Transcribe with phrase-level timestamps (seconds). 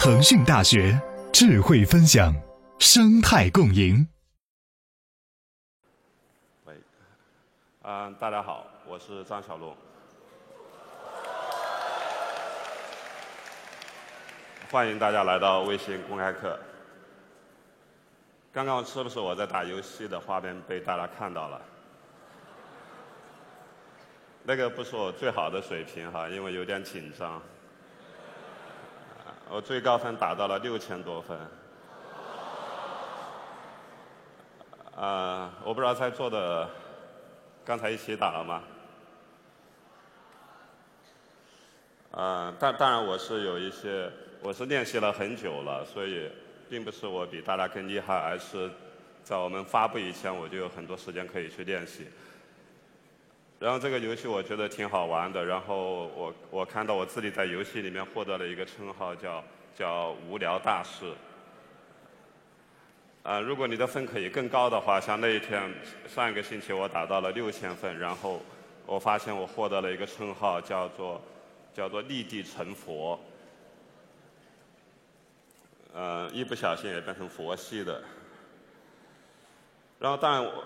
[0.00, 0.96] 腾讯大学
[1.32, 2.32] 智慧分享，
[2.78, 4.06] 生态共赢。
[6.64, 6.74] 喂，
[7.82, 9.76] 嗯，大家好，我是张小龙，
[14.70, 16.56] 欢迎大家来到微信公开课。
[18.52, 21.60] 刚刚是不是我在打游戏的画面被大家看到了？
[24.44, 27.42] 那个不是我最好的水平哈，因为有点紧张。
[29.50, 31.38] 我最高分打到了六千多分。
[34.94, 36.68] 啊，我不知道在座的
[37.64, 38.62] 刚才一起打了吗？
[42.10, 44.10] 啊，但当然我是有一些，
[44.42, 46.30] 我是练习了很久了，所以
[46.68, 48.70] 并不是我比大家更厉害，而是
[49.22, 52.06] 在我们发布以前我就有很多时间可以去练习。
[53.58, 59.42] 然后这个游戏我觉得挺好玩的，然后我我看到我自己在游戏里面获得了一个称号，叫
[59.74, 61.12] 叫无聊大师。
[63.24, 65.60] 啊，如果你的分可以更高的话，像那一天
[66.06, 68.40] 上一个星期我达到了六千分，然后
[68.86, 71.20] 我发现我获得了一个称号，叫做
[71.74, 73.18] 叫做立地成佛。
[75.92, 78.00] 呃，一不小心也变成佛系的。
[79.98, 80.64] 然后当然我。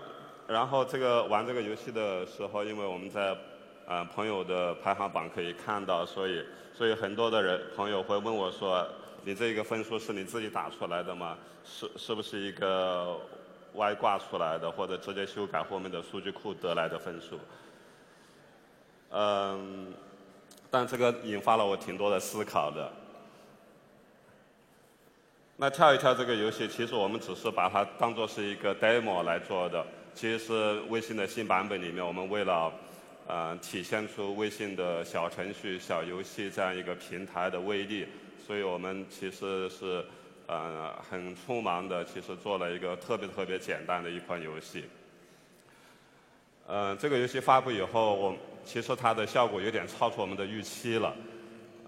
[0.53, 3.34] 然后这个玩这个游戏的时候，因为我们在
[3.86, 8.86] 啊朋友的排行榜可以看到，所以所以很多的人朋友会问我说
[9.25, 11.39] ：“你这个分数是你自己打出来的吗？
[11.64, 13.19] 是是不是一个
[13.75, 17.39] 外挂出来的，或者直接修改后面的数据库得来的分数？”
[19.11, 19.92] 嗯，
[20.70, 22.92] 但这个引发了我挺多的思考的。
[25.56, 29.84] 那跳一跳这个游戏，其实我们只是把它当做是一个 demo 来做的。
[30.14, 32.72] 其实是微信的新版本里面，我们为了
[33.27, 38.06] 呃体现出微信的小程序、小游戏这样一个平台的威力，
[38.46, 40.05] 所以我们其实是
[40.46, 44.84] 呃很匆忙的，其实做了一个特别特别简单的一款游戏。
[46.67, 51.17] 呃，这个游戏发布以后，我其实它的效果有点超出我们的预期了。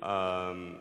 [0.01, 0.75] 嗯，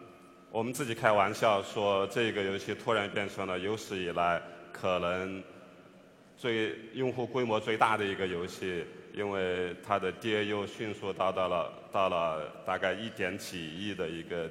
[0.49, 5.43] 我们自己开玩笑说，这个游戏突然变成了有史以来可能。
[6.43, 8.83] 最用户规模最大的一个游戏，
[9.13, 14.49] 因为它的 DAU 迅速达到了到了大概一点几亿的一个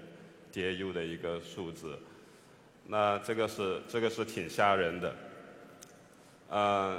[0.50, 1.98] DAU 的一个数字，
[2.86, 5.14] 那这个是这个是挺吓人的，
[6.48, 6.98] 呃，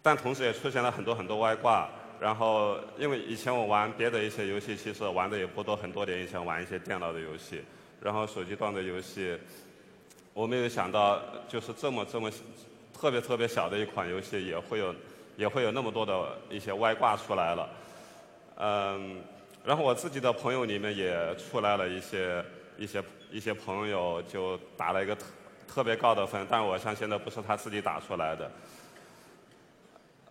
[0.00, 7.62] 但同时也出现了很多很多外挂，然后因为以前我玩别的一些游戏，其实玩的也不多，很多年以前玩一些电脑的游戏，
[8.00, 9.38] 然后手机端的游戏，
[10.32, 12.32] 我没有想到就是这么这么。
[13.00, 14.92] 特别特别小的一款游戏也会有，
[15.36, 17.70] 也会有那么多的一些外挂出来了，
[18.56, 19.22] 嗯，
[19.64, 22.44] 然后我自己的朋友里面也出来了一些
[22.76, 25.26] 一些一些朋友就打了一个特
[25.68, 28.50] 特别高的分，但我相信那不是他自己打出来的，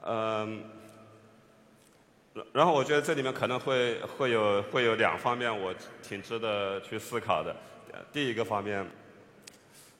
[0.03, 0.61] 嗯，
[2.51, 5.73] 然后我觉得这里面可能会会有会有两方面我
[6.03, 7.56] 挺值得去思考的，
[8.11, 8.85] 第一个方面。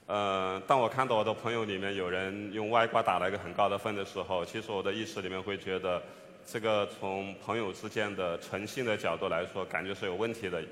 [0.08, 6.02] 呃，当我看到我的朋友里面有人用外挂打了一个很高的分的时候，其实我的意识里面会觉得，
[6.46, 10.62] 这个从朋友之间的诚信的角度来说，感觉是有问题的。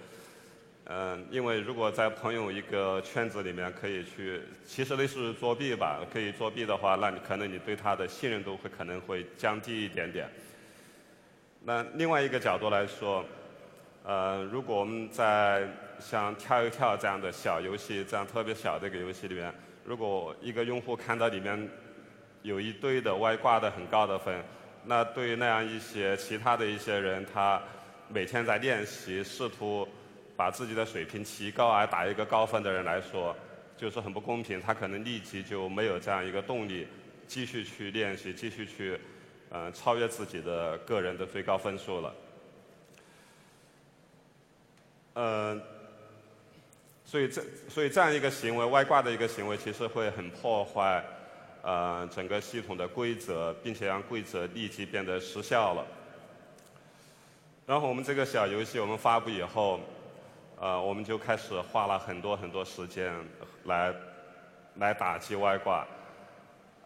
[0.87, 10.27] 嗯，因为如果在朋友一个圈子里面可以去，其实类似于作弊吧，可以作弊的话，那你可能你对他的信任度会可能会降低一点点。
[11.63, 13.23] 那另外一个角度来说，
[14.03, 15.69] 呃，如果我们在
[16.01, 19.53] 像跳一跳这样的小游戏，这样特别小的一个游戏里面，
[19.85, 21.69] 如果一个用户看到里面
[22.43, 24.43] 有一堆的外挂的很高的分，
[24.85, 27.61] 那对于那样一些其他的一些人，他
[28.09, 29.89] 每天在练习，试图
[30.37, 33.35] 把自己的水平提高而打一个高分的人来说，
[33.77, 34.61] 就是很不公平。
[34.61, 36.87] 他可能立即就没有这样一个动力，
[37.27, 39.01] 继续去练习，继续去
[39.51, 42.15] 嗯超越自己的个人的最高分数了。
[45.15, 45.63] 嗯。
[47.09, 51.03] 所以这所以这样一个行为外挂的一个行为，其实会很破坏
[51.63, 55.87] 呃整个系统的规则，并且让规则立即变得失效了。
[57.65, 59.79] 然后我们这个小游戏我们发布以后，
[60.59, 63.15] 呃我们就开始花了很多很多时间
[63.67, 63.95] 来
[64.75, 65.87] 来打击外挂。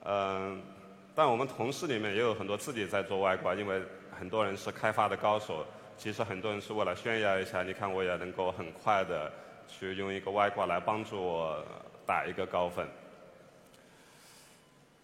[0.04, 0.62] 嗯，
[1.14, 3.82] 但我们同事里面也有很多自己在做外挂，因为
[4.18, 5.64] 很多人是开发的高手，
[5.96, 9.32] 其实很多人是为了炫耀一下，你看我也能够很快的。
[9.70, 11.64] 去用一个外挂来帮助我
[12.06, 12.88] 打一个高分。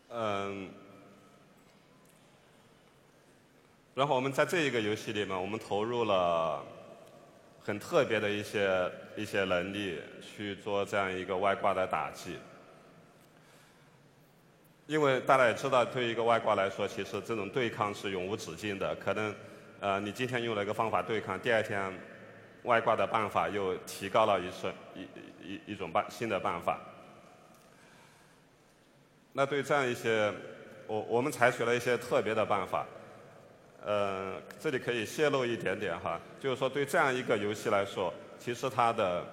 [0.08, 0.68] 嗯，
[3.94, 6.64] 然后我们在这一个游戏里面，我们投入了
[7.62, 12.36] 很特别的一些一些能力去做这样一个外挂的打击。
[14.86, 18.94] 因为大家也知道，对于一个外挂来说，其实这种对抗是永无止境的。
[18.94, 19.34] 可能，
[19.80, 21.92] 呃，你今天用了一个方法对抗，第二天
[22.66, 25.00] 外挂的办法又提高了一次一
[25.42, 26.78] 一一种办新的办法。
[29.32, 30.30] 那对这样一些，
[30.86, 32.86] 我我们采取了一些特别的办法。
[33.82, 39.24] 呃，这里可以泄露一点点哈，就是说对这样一个游戏来说，其实它的，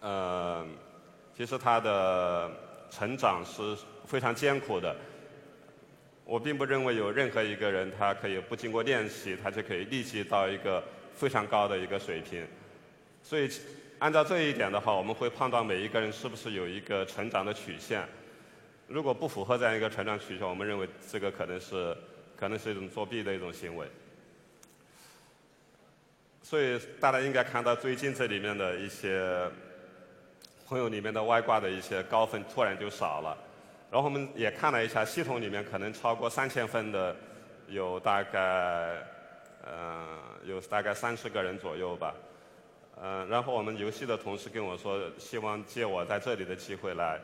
[0.00, 0.66] 呃，
[1.34, 2.50] 其实它的
[2.90, 3.74] 成长是。
[4.06, 4.94] 非常艰苦的，
[6.24, 10.80] 我并不认为有任何一个人他可以不经过练习，他就可以立即到一个
[11.16, 12.46] 非常高的一个水平。
[13.22, 13.50] 所以，
[13.98, 18.06] 按照这一点的话，我们会判断每一个人是不是有一个成长的曲线。
[18.86, 21.96] 如果不符合这样一个成长曲线，我们认为这个可能是
[22.36, 23.88] 可能是一种作弊的一种行为。
[26.42, 29.50] 所以，大家应该看到最近这里面的一些
[30.64, 33.36] 朋友里面的外挂的一些高分突然就少了。
[33.90, 37.16] 然后我们也看了一下，系统里面可能超过三千分的，
[37.66, 39.02] 有大概，
[39.66, 40.06] 嗯，
[40.46, 42.14] 有大概三十个人左右吧。
[43.02, 47.20] 嗯，然后我们游戏的同事跟我说，希望借我在这里的机会来，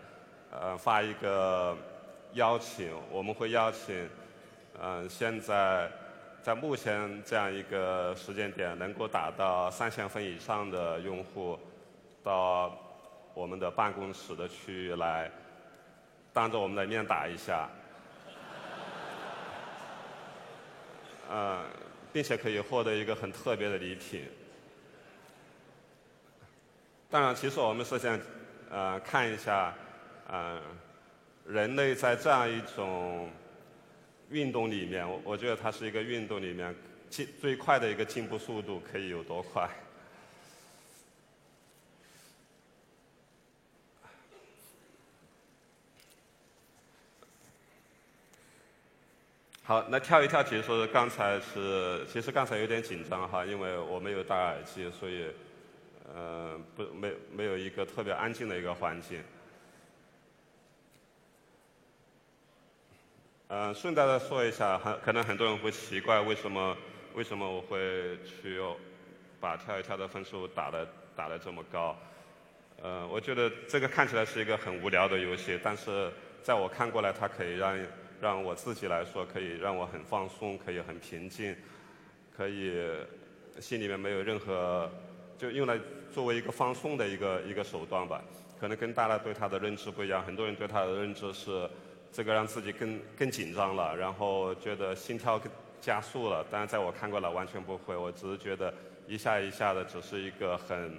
[0.50, 1.74] 呃，发一个
[2.34, 4.08] 邀请，我们会邀请，
[4.78, 5.90] 嗯，现在
[6.42, 11.58] 在目前这样一个时间点能够达到三千分以上的用户，
[12.22, 12.76] 到
[13.32, 15.30] 我们的办公室的区域来。
[16.34, 17.69] 当着我们的面打一下，
[21.30, 21.60] 呃，
[22.12, 24.25] 并且可以获得一个很特别的礼品。
[27.11, 28.19] 当然，其实我们是想
[28.70, 29.75] 呃看一下，
[30.29, 30.61] 呃，
[31.47, 33.31] 人类在这样一种
[34.31, 36.75] 运动里面，我我觉得它是一个运动里面
[37.11, 39.69] 进最快的一个进步速度可以有多快。
[49.64, 55.29] 好，那跳一跳，其实刚才是，其实刚才有点紧张哈，因为我没有戴耳机，所以，
[56.12, 59.23] 呃，不，没没有一个特别安静的一个环境。
[63.47, 66.76] 嗯，顺带的说一下，很可能很多人会奇怪，为什么
[67.15, 68.61] 为什么我会去
[69.38, 71.97] 把跳一跳的分数打的打的这么高？
[72.82, 76.11] 呃，我觉得这个看起来是一个很无聊的游戏，但是
[76.43, 77.79] 在我看过来，它可以让。
[78.22, 81.56] 让我自己来说，可以让我很放松，可以很平静，
[82.32, 82.80] 可以
[83.58, 84.88] 心里面没有任何，
[85.36, 85.76] 就用来
[86.14, 88.22] 作为一个放松的一个一个手段吧。
[88.60, 91.69] 可能跟大家对他的认知不一样，很多人对他的认知是
[92.12, 95.42] 这个让自己更更紧张了，然后觉得心跳
[95.80, 96.46] 加速了。
[96.48, 98.72] 但是在我看过来完全不会，我只是觉得
[99.08, 100.96] 一下一下的，只是一个很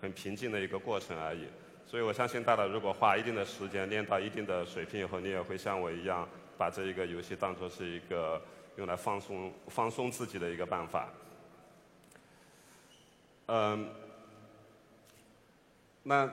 [0.00, 1.44] 很平静的一个过程而已。
[1.84, 6.26] 所以我相信大家如果花一定的时间练到一定的水平以后，你也会像我一样。
[6.58, 8.40] 把这一个游戏当作是一个
[8.76, 11.08] 用来放松、放松自己的一个办法。
[13.46, 13.88] 嗯，
[16.02, 16.30] 那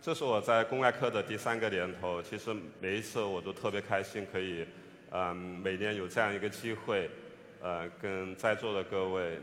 [0.00, 2.22] 这是我在公开课的第三个年头。
[2.22, 4.66] 其实每一次我都特别开心，可以
[5.10, 7.08] 嗯每年有这样一个机会，
[7.60, 9.38] 呃，跟在座的各位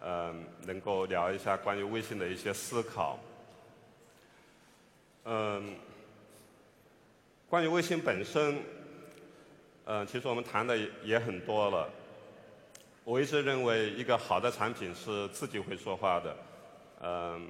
[0.00, 3.18] 嗯能够聊一下关于微信的一些思考。
[5.24, 5.76] 嗯，
[7.48, 8.77] 关于微信本身。
[9.90, 11.88] 嗯，其实我们谈的也很多了。
[13.04, 16.36] 我一直认为，一个好的产品是自己会说话的。
[17.00, 17.48] 嗯，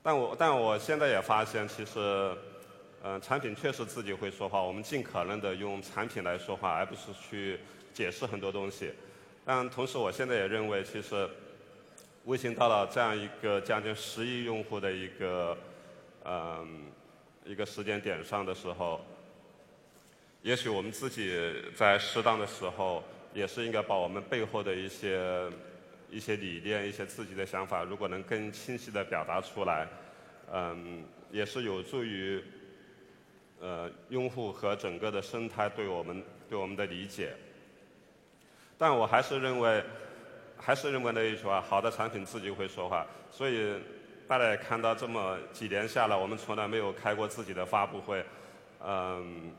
[0.00, 2.32] 但我但我现在也发现，其实，
[3.02, 4.62] 嗯，产品确实自己会说话。
[4.62, 7.58] 我们尽可能的用产品来说话，而不是去
[7.92, 8.92] 解释很多东西。
[9.44, 11.28] 但同时，我现在也认为，其实，
[12.26, 15.58] 微信到了这样一个将近十亿用户的一个，
[16.24, 16.84] 嗯，
[17.44, 19.04] 一个时间点上的时候。
[20.44, 21.34] 也许我们自己
[21.74, 25.50] 在适当的时候，也是应该把我们背后的一些
[26.10, 29.88] 一些理念、一些自己的想法，如果能更清晰的表达出来，
[30.52, 32.44] 嗯，也是有助于
[33.58, 37.32] 呃用户和整个的生态对我们对我们的理解。
[38.76, 39.82] 但我还是认为，
[40.58, 43.06] 还是认为那一句话：好的产品自己会说话。
[43.30, 43.76] 所以
[44.28, 48.22] 大家也看到，这么几年下来，我们从来没有开过自己的发布会，
[48.84, 49.50] 嗯。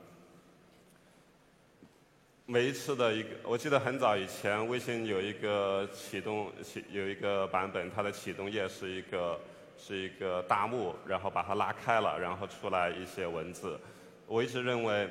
[2.47, 9.39] 每一次的一个，我记得很早以前，微信有一个启动启有一个版本，它的启动页是一个
[9.79, 13.79] 是一个大幕，然后把它拉开了，然后出来一些文字。
[14.27, 15.09] 我一直认为，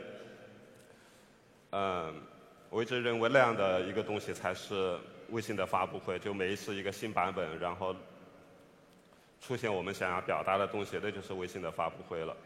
[1.70, 2.14] 嗯，
[2.70, 4.96] 我一直认为那样的一个东西才是
[5.30, 7.96] 微信的发布会，就每一次一个新版本，然后
[9.40, 12.36] 出现我们想要表达的东西，那就是微信的发布会了。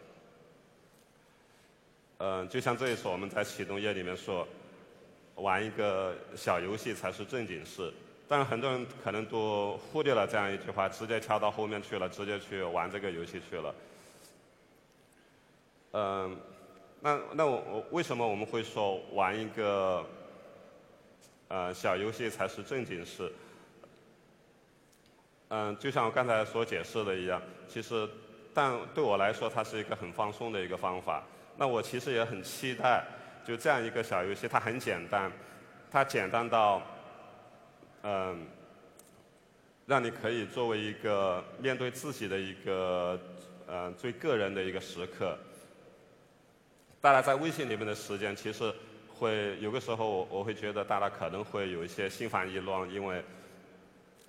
[2.20, 4.48] 嗯，就像这一次我们在启动页里面说，
[5.38, 7.92] 玩一个小游戏才是正经事。
[8.28, 13.74] 但很多人可能都忽略了这样一句话，直接跳到后面去了，直接去玩这个游戏去了。
[15.92, 16.36] 嗯，
[17.00, 20.04] 那那我我为什么我们会说玩一个
[21.48, 23.32] 呃小游戏才是正经事？
[25.48, 28.06] 嗯，就像我刚才所解释的一样，其实
[28.52, 31.24] 但对我来说，它是一个很放松的一个方法。
[31.56, 33.02] 那我其实也很期待，
[33.48, 35.32] 就这样一个小游戏，它很简单，
[35.90, 36.82] 它简单到。
[38.02, 38.46] 嗯，
[39.86, 43.18] 让你可以作为一个面对自己的一个
[43.66, 45.36] 呃最个人的一个时刻。
[47.00, 48.72] 大家在微信里面的时间，其实
[49.08, 53.24] 会有个时候，我我会觉得大家可能会有一些心烦意乱，因为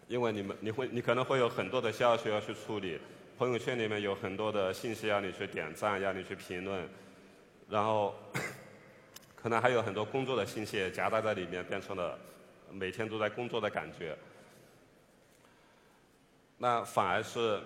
[0.07, 2.99] 因为你们你会你可能会有很多的消息要去处理，
[3.37, 6.89] 朋友圈里面有很多的信息要你去点赞，要你去评论，
[7.69, 8.15] 然后
[9.41, 12.17] 可能还有很多工作的信息也夹杂在里面，变成了。
[12.71, 14.15] 每天都在工作的感觉，
[16.55, 17.59] 那反而是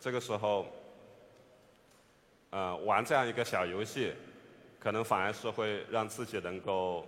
[0.00, 0.66] 这个时候，
[2.50, 4.12] 呃，玩这样一个小游戏，
[4.80, 7.06] 可能反而是会让自己能够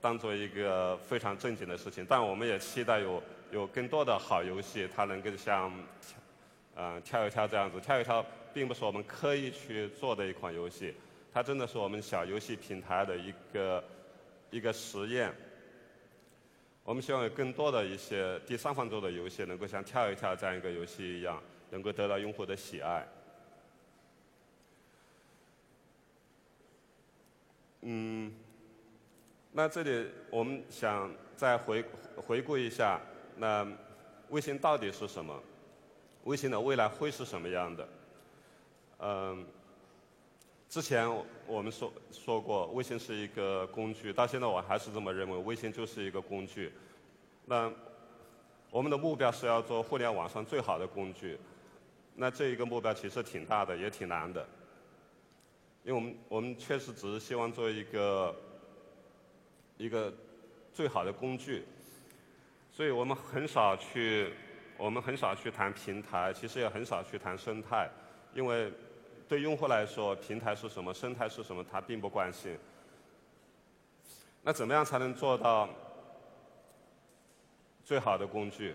[0.00, 2.06] 当做一个非常正经的事情。
[2.08, 3.20] 但我们也期待有
[3.50, 5.72] 有更多的好游戏，它能够像，
[6.76, 7.80] 嗯，跳一跳这样子。
[7.80, 10.94] 跳一跳并不是我们刻意去做的一款游戏，
[11.32, 13.84] 它真的是我们小游戏平台的一个
[14.50, 15.32] 一个实验。
[16.82, 23.06] 我们希望有更多的一些第三方做的游戏，能够像跳一跳这样一个游戏一样，能够得到用户的喜爱。
[27.82, 28.34] 嗯，
[29.52, 31.84] 那这里我们想再回
[32.16, 33.00] 回顾一下，
[33.36, 33.66] 那
[34.30, 35.40] 微信到底是什么？
[36.24, 37.88] 微信的未来会是什么样的？
[38.98, 39.46] 嗯。
[40.70, 41.04] 之前
[41.48, 46.72] 我们说说过，微信是一个工具，到现在我还是这么认为，微信就是一个工具。
[47.44, 47.68] 那
[48.70, 51.36] 我们的目标是要做互联网上最好的工具。
[52.14, 54.46] 那这一个目标其实挺大的，也挺难的，
[55.82, 58.36] 因为我们我们确实只是希望做一个
[59.76, 60.14] 一个
[60.72, 61.64] 最好的工具，
[62.70, 64.32] 所以我们很少去
[64.78, 67.90] 我们很少去谈平台，其实也很少去谈生态，
[68.32, 68.72] 因为。
[69.30, 72.58] 对用户来说，平台是什么，生态是什么，他并不关心。
[74.42, 75.68] 那怎么样才能做到
[77.84, 78.74] 最好的工具？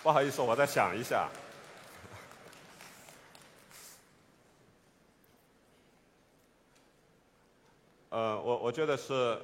[0.00, 1.28] 不好意思，我再想一下。
[8.10, 9.36] 呃，我我我觉得是，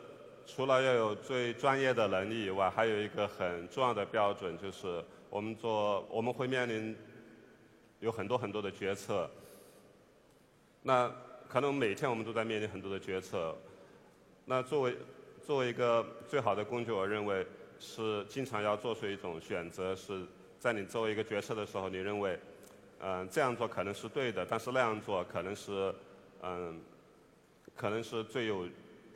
[0.47, 6.97] 除了要有最专业的能力以外，还有一个很重要的标准，就是我们做我们会面临
[8.01, 9.29] 有很多很多的决策。
[10.83, 11.13] 那
[11.47, 13.55] 可能每天我们都在面临很多的决策。
[14.47, 14.97] 那作为
[15.43, 17.47] 作为一个最好的工具，我认为
[17.79, 20.23] 是经常要做出一种选择，是
[20.59, 22.41] 在你作为一个决策的时候，你认为，
[23.01, 25.95] 嗯，这样做可能是对的，但是那样做可能是，
[26.41, 26.81] 嗯。
[27.77, 28.67] 可能是最有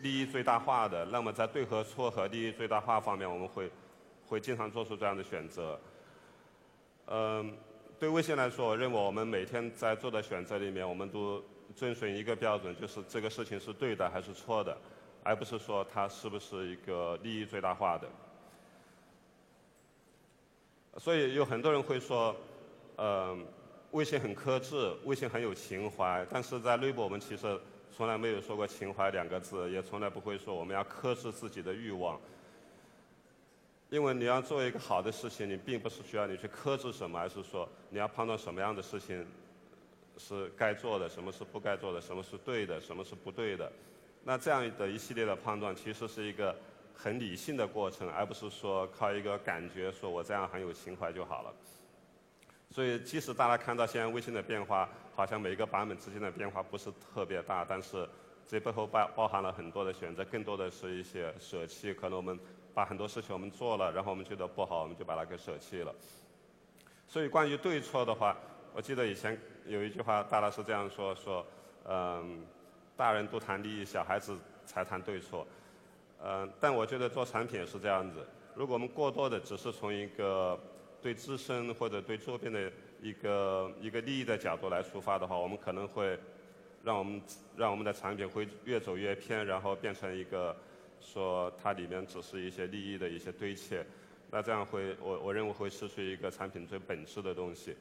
[0.02, 1.04] 利益最大化的。
[1.06, 3.70] 那么在对和错和利益最大化方面，我们会
[4.26, 5.80] 会经常做出这样的选择。
[7.06, 7.56] 嗯，
[7.98, 11.42] 对微信来说，我认为我们每天在做的选择里面，我们都
[11.76, 14.76] 遵循一个标准，就是这个事情是对的还是错的，
[15.22, 18.08] 而不是说它是不是一个利益最大化的。
[20.98, 22.34] 所以有很多人会说，
[22.96, 23.46] 嗯，
[23.92, 27.60] 微信很克制，微信很有情怀，但是在内部我们其实。
[27.94, 32.18] 从来没有说过情怀两个字，也从来不会说我们要克制自己的欲望。
[33.90, 39.26] 因为你要做一个好的事情，你并不是需要你去克制什么，而是说你要判断什么样的事情
[40.16, 43.70] 是该做的，什么是不该做的，什么是对的，什么是不对的。
[44.24, 46.56] 那这样的一系列的判断，其实是一个
[46.94, 51.54] 很理性的过程，而不是说靠一个感觉，说我这样很有情怀就好了。
[52.72, 58.08] 所以，即使大家看到现在微信的变化，好像每一个版本之间的变化不是特别大，但是
[58.46, 61.92] 这背后包包含了很多的选择，更多的是一些舍弃。
[61.92, 62.38] 可能我们
[62.72, 65.94] 把很多事情我们做了，然后我们觉得不好，我们就把它给舍弃了。
[67.06, 68.34] 所以，关于对错的话，
[68.72, 71.46] 我记得以前有一句话，大家是这样说：说，
[71.84, 72.42] 嗯，
[72.96, 75.46] 大人都谈利益，小孩子才谈对错。
[76.24, 78.26] 嗯，但我觉得做产品是这样子。
[78.54, 80.58] 如果我们过多的只是从一个
[81.02, 82.70] 对自身或者对周边的
[83.02, 86.16] 一个一个利益的角度来出发的话，我们可能会
[86.84, 87.20] 让我们
[87.56, 90.56] 让我们的产品会越走越偏，然后变成一个
[91.00, 93.82] 说它里面只是一些利益的一些堆砌，
[94.30, 97.76] 那这样会我我认为会失去一个产品最本质的东西。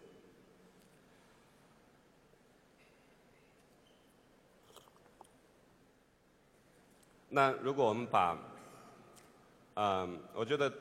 [7.29, 8.35] 那如果我们把，
[9.75, 10.73] 嗯，我觉得。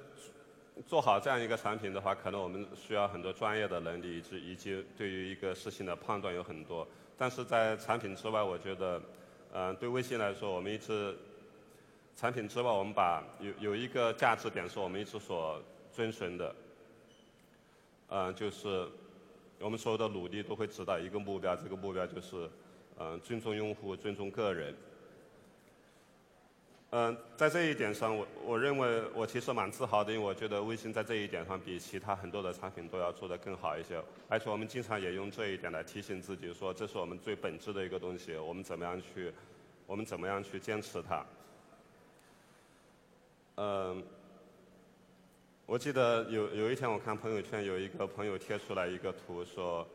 [0.86, 6.86] 做好这样一个产品的话，可能我们需要很多专业的能力，以及以及对于一个事情的判断有很多。
[7.16, 9.02] 但是在产品之外，我觉得，
[9.52, 11.16] 嗯，对微信来说，我们一直
[12.16, 16.54] 产品之外，我们把有有一个价值点是我们一直所遵循的，
[18.08, 18.88] 嗯，就是
[19.58, 22.48] 我们所有的努力都会指导一个目标，这个目标就是，
[22.98, 24.74] 嗯，尊重用户，尊重个人。
[26.92, 34.02] 嗯，在这一点上，我我认为我其实蛮自豪的，因为我觉得微信在这一点上比其他很多的产品都要做得更好一些。
[34.28, 39.32] 而且我们经常也用这一点来提醒自己，说这是我们最本质的一个东西，我们怎么样去，
[39.86, 41.24] 我们怎么样去坚持它。
[43.54, 44.02] 嗯，
[45.66, 49.86] 我记得有有一天我看朋友圈有一个朋友贴出来一个图，说，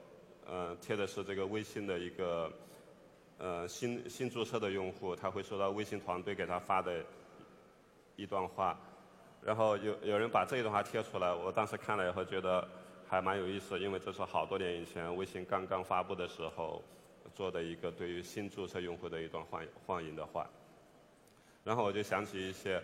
[0.49, 2.49] 嗯，贴的是这个微信的一个。
[3.37, 7.03] 呃，新新注册的用户他会收到微信团队给他发的
[8.15, 8.79] 一段话，
[9.43, 12.65] 然后有有人把这一段话贴出来，我当时看了以后觉得
[13.05, 16.81] 还蛮有意思，因为这是好多年以前微信刚刚发布的时候
[17.33, 20.49] 做的一个对于新注册用户的一段欢欢迎的话，
[21.65, 22.81] 然后我就想起一些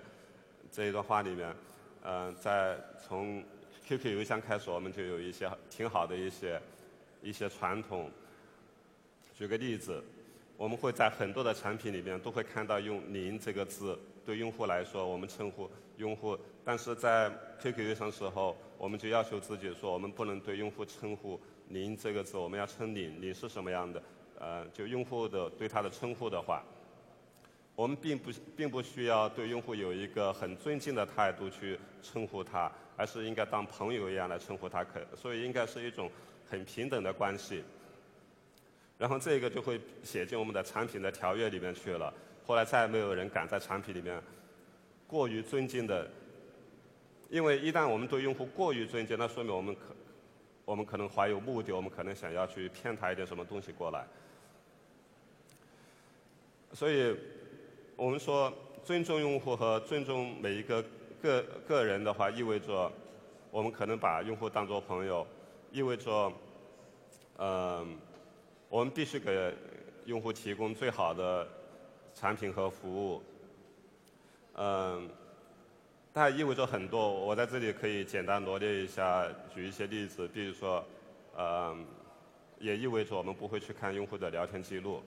[0.69, 1.55] 这一段话里面，
[2.03, 3.41] 嗯，在从
[3.85, 6.61] QQ 邮箱开始，我们就有一些挺好的一些
[7.21, 8.11] 一些传统，
[9.33, 10.03] 举个例子。
[10.61, 16.37] 我们会在很多的产品里面都会看到用“您”这个字，对用户来说，我们称呼用户。
[16.63, 24.03] 但是在 QQ 邮箱时候，我们就要求自己说，我们不能对用户称呼“您”这个字，我们要称你，你是什么样的？
[24.37, 26.63] 呃，就用户的对他的称呼的话，
[27.75, 36.07] 我们并不并不需要对用户有一个很尊敬的态度去称呼他，而是应该当朋友一样来称呼他，可所以应该是一种
[36.47, 37.63] 很平等的关系。
[39.01, 42.13] 然后这个就会写进我们的产品的条约里面去了。
[42.45, 44.21] 后来再也没有人敢在产品里面
[45.07, 46.07] 过于尊敬的，
[47.27, 49.81] 因为一旦我们对用户过于尊敬，那说明我们可
[50.65, 54.05] 我们可能怀有目的，我们可能想要去骗他一点什么东西过来。
[56.71, 57.17] 所以，
[57.95, 60.85] 我们说尊重用户和尊重每一个
[61.23, 62.91] 个个人的话，意味着
[63.49, 65.25] 我们可能把用户当作朋友，
[65.71, 66.31] 意味着，
[67.39, 67.97] 嗯。
[68.71, 69.53] 我们必须给
[70.05, 71.45] 用户提供最好的
[72.15, 73.21] 产品和服务，
[74.55, 75.09] 嗯，
[76.13, 77.11] 它意味着很多。
[77.11, 80.25] 我在这里可以简单罗列一下，举一些例子。
[80.29, 80.81] 比如说，
[81.37, 81.85] 嗯，
[82.59, 85.03] 也意味着我们不会去看用户的聊天记录。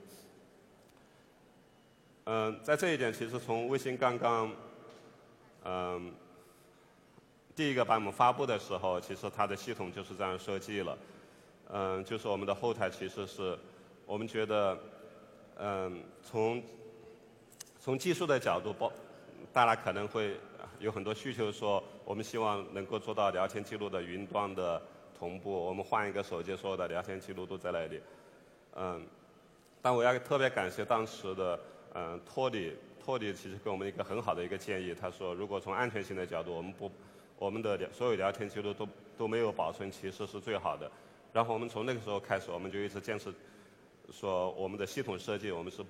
[2.25, 4.51] 嗯，在这一点，其实从微信刚刚，
[5.63, 6.13] 嗯，
[7.55, 10.95] 第一个版本发布的时候，其实它的系统就是这样设计了。
[11.71, 13.57] 嗯，就是我们的后台其实是，
[14.05, 14.77] 我们觉得，
[15.57, 16.61] 嗯，从
[17.79, 18.91] 从技术的角度，包
[19.51, 20.37] 大家可能会
[20.79, 24.81] 有很多需求，说我们希望能够做到聊天记录的云端的
[25.17, 25.51] 同步。
[25.51, 28.01] 我们换一个手机，所有的聊天记录都在那里。
[28.75, 29.01] 嗯，
[29.81, 31.59] 但我要特别感谢当时的
[31.93, 34.93] 嗯托里，托里其实给我们一个很好的一个建议。
[34.93, 36.91] 他说，如果从安全性的角度，我们不
[37.39, 40.91] 我们的聊所有聊天记录都都没有保存，其实是最好的。
[41.35, 43.29] 然后我们从那个时候开始，我们就一直坚持
[44.09, 45.83] 说，我们的系统设计我们是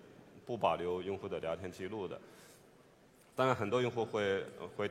[0.44, 2.20] 不保留用户的聊天记录的。
[3.36, 4.44] 当然，很多用户会
[4.76, 4.90] 会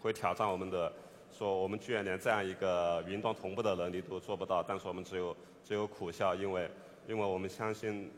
[0.00, 0.92] 会挑战我们的，
[1.36, 4.62] 说我们居然连这样一个云端同步的能力都做不到。
[4.62, 6.70] 但是我们只有只有苦笑，因为
[7.08, 8.08] 因为我们相信，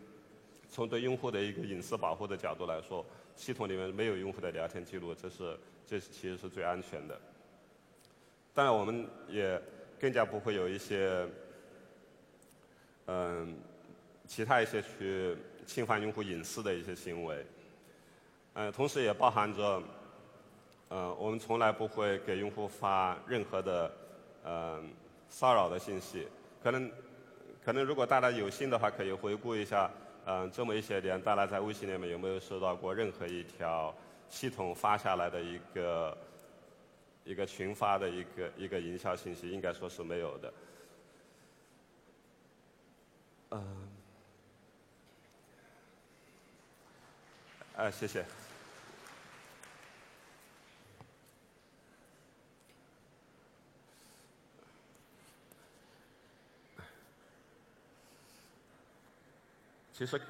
[0.69, 3.03] 从对用户的一个隐私保护的角度来说，
[3.35, 7.19] 系统里面没有用户的聊天记录，这是这其实是最安全的。
[8.53, 9.59] 当然，我们也
[9.99, 11.27] 更加不会有一些。
[13.11, 13.57] 嗯，
[14.27, 15.35] 其他一些去
[15.67, 17.45] 侵犯用户隐私的一些行为，
[18.53, 19.83] 嗯，同时也包含着，
[20.91, 23.91] 嗯，我们从来不会给用户发任何的
[24.45, 24.91] 嗯
[25.31, 26.29] 骚扰的信息。
[26.63, 26.91] 可能
[27.65, 29.91] 可能如果大家有心的话，可以回顾一下，
[30.27, 33.95] 嗯，这么一些年，大家在微信里面有没有收到过任何一条
[34.29, 36.19] 系统发下来的一个
[37.25, 39.51] 一个群发的一个一个营销信息？
[39.51, 40.53] 应该说是没有的。
[43.51, 43.89] 嗯，
[47.77, 48.25] 哎，谢谢。
[59.93, 60.21] 其实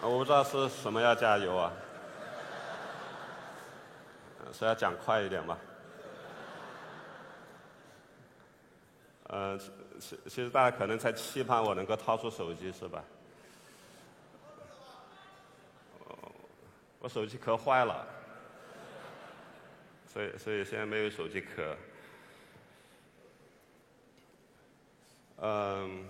[0.00, 1.72] 我不知道是什么要加油啊，
[4.52, 5.58] 是要讲快一点吗？
[9.28, 9.58] 嗯，
[9.98, 13.02] 其其实大家可能在期盼我能够掏出手机，是吧？
[16.98, 18.06] 我手机壳坏了，
[20.12, 21.76] 所以所以现在没有手机壳。
[25.38, 26.04] 嗯，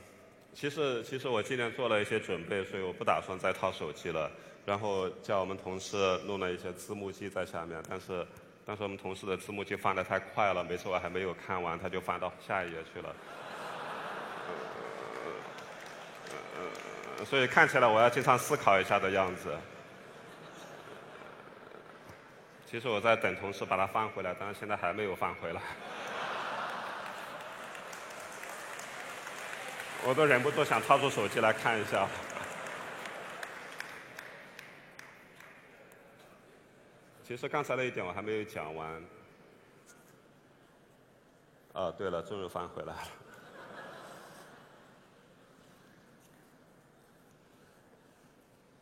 [0.55, 4.31] 其实其实我今天做了一些准备，所以我不打算再掏手机了。
[4.65, 8.27] 然后叫我们同事弄了一些字幕机在下面，但是
[8.69, 13.15] 但是我们同事的字幕机翻得太快了，每次我还没有看完，他就翻到下一页去了。
[17.25, 19.57] 所以看起来我要经常思考一下的样子。
[22.69, 25.61] 其实我在等同事把它翻回来，但是现在还没有翻回来。
[30.05, 32.09] 我都忍不住想掏出手机来看一下。
[37.27, 39.03] 其实刚才那一点我还没有讲完。
[41.73, 43.09] 哦，对了，终于翻回来了。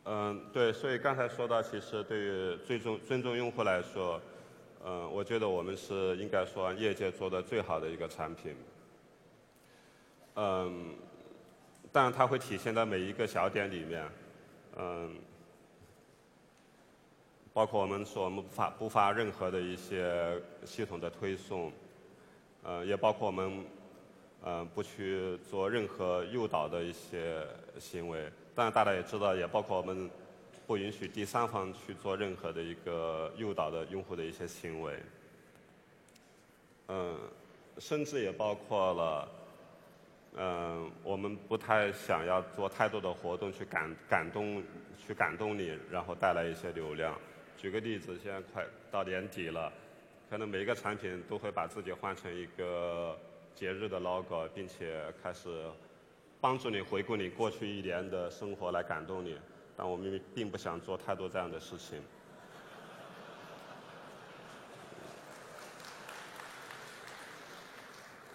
[0.03, 4.21] 嗯，对，所以刚才说到，其实对于尊重尊重用户来说，
[4.83, 8.55] 嗯，我觉得我们是应该说业界做的最好的一个产品。
[10.35, 10.93] 嗯。
[11.91, 14.07] 但，它会体现在每一个小点里面，
[14.77, 15.15] 嗯，
[17.55, 21.71] 包括我们说我们不发不发任何的一些系统的推送，
[22.63, 23.65] 呃，也包括我们，
[24.43, 27.47] 呃，不去做任何诱导的一些
[27.79, 28.29] 行为。
[28.53, 30.09] 当然，大家也知道，也包括我们
[30.67, 34.99] 不允许第三方去做任何的一个诱导的用户的一些行为，
[36.89, 37.17] 嗯，
[37.77, 39.29] 甚至也包括了。
[40.37, 44.61] 嗯，我们不太想要做太多的活动去感感动，
[44.97, 47.17] 去感动你，然后带来一些流量。
[47.57, 49.71] 举个例子，现在快到年底了，
[50.29, 53.17] 可能每一个产品都会把自己换成一个
[53.55, 55.65] 节日的 logo，并且开始
[56.39, 59.37] 帮助你回顾你过去一年的生活来感动你。
[59.77, 62.01] 但我们并不想做太多这样的事情。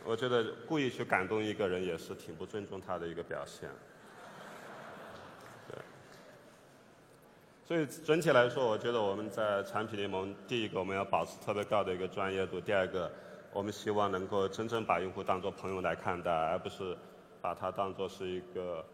[0.04, 3.70] 我觉得故意去感动一个人也是挺不尊重他的一个表现。
[7.70, 13.09] 所以整体来说，我觉得我们在产品联盟，第一个我们要保持特别高的一个专业度；第二个，
[13.52, 16.98] 我们希望能够真正把用户当做朋友来看待，而不是
[17.40, 18.85] 把它当做是一个，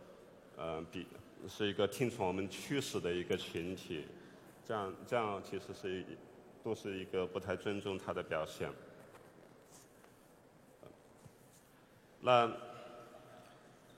[0.59, 1.07] 呃，比
[1.49, 4.05] 是一个听从我们驱使的一个群体。
[4.63, 6.05] 这样这样其实是一
[6.63, 8.69] 都是一个不太尊重他的表现。
[12.21, 12.53] 那，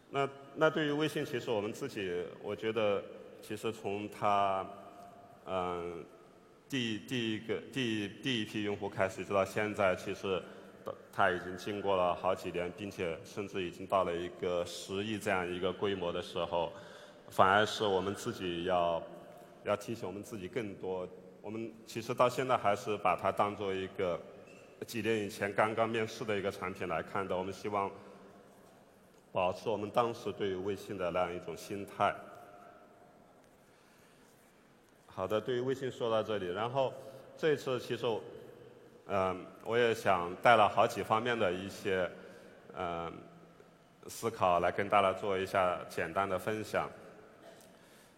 [0.08, 3.02] 那那对于微信，其实我们自己，我觉得，
[3.42, 4.66] 其实从它，
[5.46, 6.04] 嗯，
[6.68, 10.42] 第第一个第第一批用户开始，直到现在，其实，
[11.12, 16.72] 它已经经过了好几年，并且甚至已经到了一个十亿这样一个规模的时候，
[17.28, 19.02] 反而是我们自己要，
[19.64, 21.08] 要提醒我们自己更多。
[21.40, 24.20] 我们其实到现在还是把它当做一个
[24.86, 27.36] 几年以前刚刚面世的一个产品来看的。
[27.36, 27.90] 我们希望。
[29.30, 32.14] 保持我们当时对于微信的那样一种心态。
[35.18, 36.94] 好的，对于微信说到这里，然后
[37.36, 38.06] 这次其实，
[39.08, 42.08] 嗯，我也想带了好几方面的一些
[42.76, 43.12] 嗯
[44.06, 46.88] 思考来跟大家做一下简单的分享。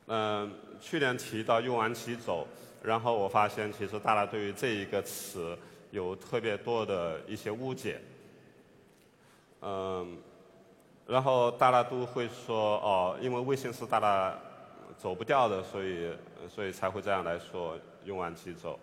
[0.09, 2.47] 嗯，去年提到用完即走，
[2.83, 5.57] 然后我发现其实大家对于这一个词
[5.93, 7.99] 有特别多的一些误解。
[9.63, 10.19] 嗯。
[11.07, 14.39] 然后大家都会说哦，因为微信是大家
[15.01, 16.11] 走不掉的，所以
[16.55, 18.79] 所以才会这样来说用完即走。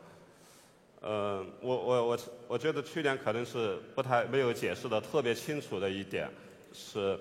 [1.03, 6.27] 嗯，我我我我觉得去年可能是不太没有解释的特别清楚的一点
[6.73, 7.19] 是，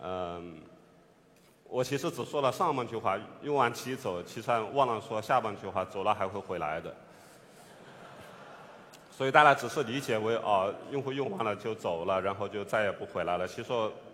[0.00, 0.60] 嗯，
[1.64, 6.94] 我其实只说了上半句话用完即走，其实忘了说下半句话走了还会回来的。
[9.10, 13.48] 所以大家只是理解为哦，用户用完了就走了，然后就再也不回来了。
[13.48, 13.72] 其实，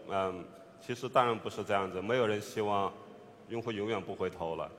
[0.09, 0.43] 嗯，
[0.81, 2.91] 其实当然不是这样子，没有人希望
[3.49, 4.71] 用户永远不回头了。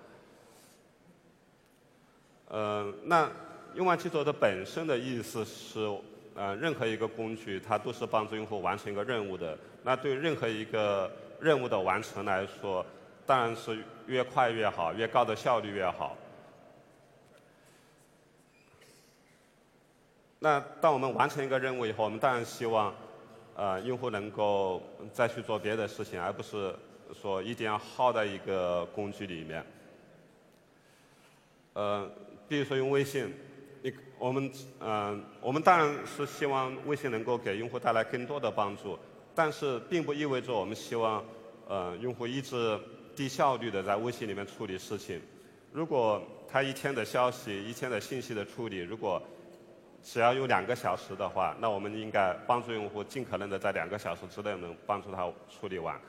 [2.50, 3.30] 嗯，那
[3.74, 5.80] 用完即走的本身的意思是，
[6.36, 9.58] 呃，任何一个工具它都是帮助用户完成一个任务的。
[9.84, 12.86] 那对任何一个任务的完成来说，
[13.26, 16.16] 当然是越快越好，越高的效率越好。
[20.40, 22.94] 那当我们完成一个任务以后，我们当然希望
[23.56, 26.76] 呃，用户能够再去做别的事情，而不是
[27.22, 29.66] 说一定要耗在一个工具里面。
[31.74, 32.10] 呃，
[32.48, 33.34] 比如说用微信，
[33.82, 38.98] 你我们嗯，我们当然是希望微信能够给用户带来更多的帮助，
[39.34, 41.24] 但是并不意味着我们希望
[41.68, 42.80] 呃用户一直
[43.16, 45.22] 低效率的在微信里面处理事情。
[45.74, 49.22] 如果他一天的消息、一天的信息的处理，如果
[50.02, 56.00] 只要用两个小时的话，那我们应该帮助用户尽可能的在两个小时之内能帮助他处理完，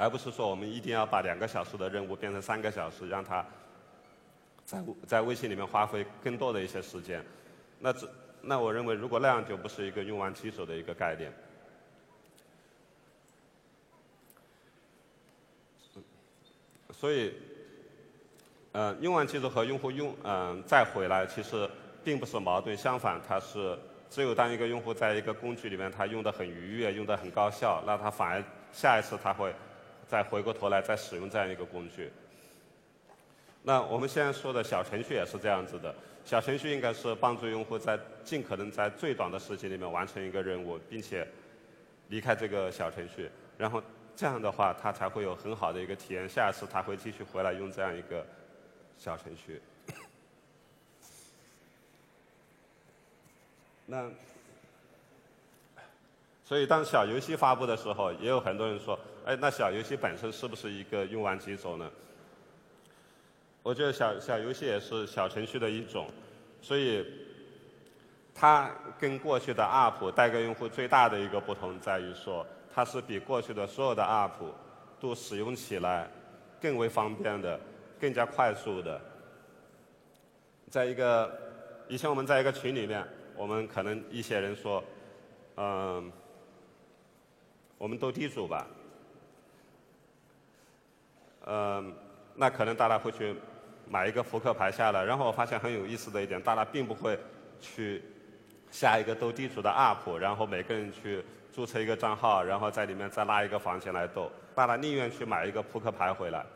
[0.00, 3.44] 而不是说我们一定要把两个小时的任务变成三个小时，让他。
[4.64, 7.24] 在在微信里面花费更多的一些时间，
[7.80, 8.08] 那这
[8.40, 11.32] 那我认为如果那样就不是一个用完即走的一个概念。
[16.92, 17.34] 所以，
[18.70, 21.68] 呃，用完即走和用户用嗯再回来其实
[22.04, 23.76] 并不是矛盾，相反，它是
[24.08, 29.52] 只有当一个用户在一个工具里面他用的很愉悦，用的很高效，那他反而下一次他会
[30.10, 32.10] 再回过头来再使用这样一个工具。
[33.62, 35.94] 那我们现在说的小程序也是这样子的，
[36.24, 41.24] 小程序应该是帮助用户在尽可能在最短的时间里面完成一个任务，并且
[42.08, 43.80] 离开这个小程序，然后
[44.16, 48.26] 这样的话他才会有很好的一个体验，下一次他会继续回来用这样一个
[48.98, 49.62] 小程序。
[53.86, 54.10] 那
[56.44, 58.98] 所以当小游戏发布的时候，也有很多人说，
[59.36, 61.90] 那小游戏本身是不是一个用完即走呢？
[63.62, 66.06] 我觉得小小游戏也是小程序的一种，
[66.62, 67.06] 所以
[68.34, 74.50] 它跟过去的 App 带给用户最大的一个不同在于说，它是比过去的所有的 App
[74.98, 76.08] 都使用起来
[76.58, 77.60] 更为方便的、
[78.00, 78.98] 更加快速的。
[80.70, 81.38] 在一个
[81.88, 84.82] 以前我们在一个群里面，我们可能一些人说，
[85.56, 86.10] 嗯，
[87.76, 88.66] 我们斗地主吧，
[91.46, 91.94] 嗯，
[92.34, 93.34] 那可能大家会去。
[93.92, 97.18] 买一个扑克牌下来，然后我发现很有意思的一点，大家并不会
[97.60, 98.00] 去
[98.70, 106.46] 下一个斗地主的 App，然后每个人去注册一个账号，然后在里面再拉一个房间来斗，大家宁愿去买一个扑克牌回来。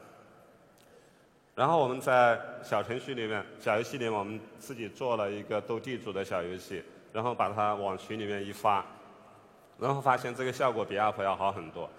[1.57, 8.85] 然后我们在小程序里面、小游戏里面，我们自己做了一个斗地主的小游戏，然后把它往群里面一发，
[9.81, 11.91] 然后发现这个效果比 App 要好很多。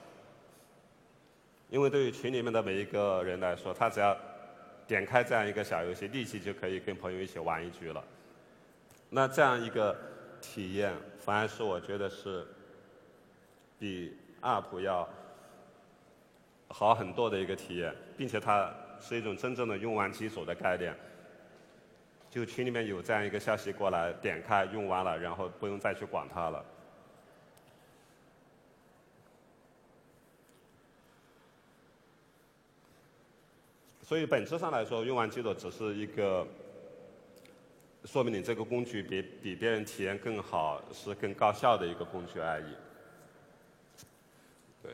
[1.69, 4.15] 因为对于群里面的每一个人来说，他只要
[4.88, 8.04] 点开这样一个小游戏，立即就可以跟朋友一起玩一局了。
[9.10, 9.95] 那这样一个
[10.39, 12.45] 体验，反而是我觉得是
[13.80, 15.08] 比 App 要
[16.67, 20.95] 好很多的一个体验，并且它是一种真正的用完即走的概念。
[22.30, 26.63] 就群里面有这样一个消息过来，点开用完了，然后不用再去管它了。
[34.08, 36.46] 所以本质上来说，用完即走只是一个
[38.04, 42.65] 说明你这个工具比比别人体验更好，是更高效的一个工具而已。
[44.84, 44.91] 对。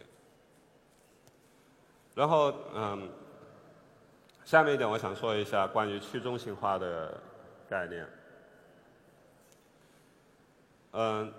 [2.16, 3.10] 然后嗯，
[4.46, 7.22] 下面一点我想说一下关于去中心化的
[7.70, 8.08] 概念。
[10.94, 11.34] 嗯，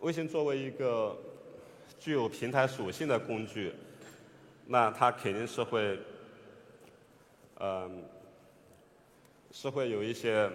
[0.00, 1.16] 微信作为一个
[1.98, 3.74] 具有平台属性的工具。
[4.66, 5.98] 那它肯定是会，
[7.60, 8.02] 嗯，
[9.52, 10.50] 是会有一些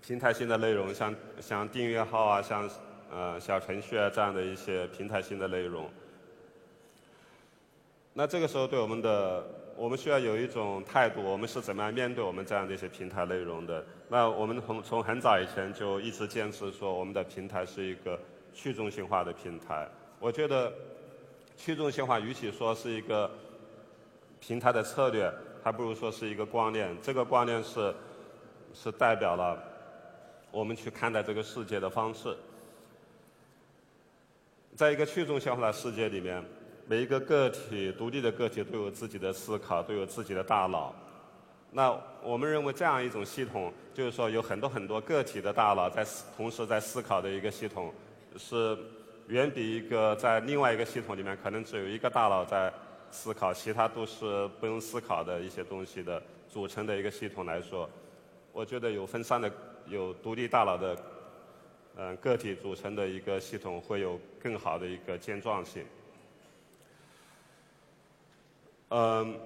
[0.00, 2.70] 平台性的内容，像像订阅号啊，像
[3.10, 5.90] 呃小程序啊这样的一些平台性的内容。
[8.14, 9.44] 那这个时候对我们的，
[9.76, 13.84] 我们需要有一种态度，我们是怎么样面对我们这样的一些平台内容的？
[14.08, 18.18] 那我们从从很早以前就一直坚持说，我们的平台是一个
[18.54, 19.86] 去中心化的平台。
[20.18, 20.72] 我觉得。
[21.56, 23.30] 去中心化，与其说是一个
[24.38, 25.32] 平台的策略，
[25.64, 26.94] 还不如说是一个观念。
[27.02, 27.94] 这个观念是
[28.74, 29.58] 是代表了
[30.50, 32.36] 我们去看待这个世界的方式。
[34.74, 36.44] 在一个去中心化的世界里面，
[36.86, 40.94] 每一个个体、独立的个体都有自己的思考，都有自己的大脑。
[41.72, 47.92] 那我们认为这样一种系统，就是说有很多很多个体的大脑在同时在思考的一个系统，
[48.36, 48.76] 是。
[49.28, 52.72] 远比一个在另外一个系统里面可能只有一个大脑在
[53.10, 57.88] 思考，其他都是不用思考的一些东西的组成的一个系统来说，
[58.52, 59.50] 我觉得有分散的、
[59.86, 60.96] 有独立大脑的，
[61.96, 65.84] 嗯，个体组成的一个系统会有更好的一个健壮性。
[68.90, 69.36] 嗯，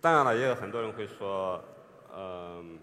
[0.00, 1.62] 当然了，也有很多人会说，
[2.16, 2.78] 嗯，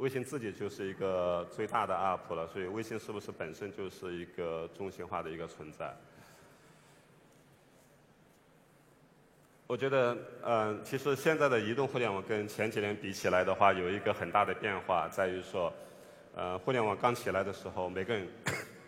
[0.00, 5.94] 微信自己就是一个最大的 UP 了，所以微信是不是本身就是一个中心化的一个存在？
[9.66, 15.70] 我觉得，嗯，其实现在的移动互联网跟前几年比起来的话，有一个很大的变化，在于说，
[16.34, 18.26] 呃，互联网刚起来的时候，每个人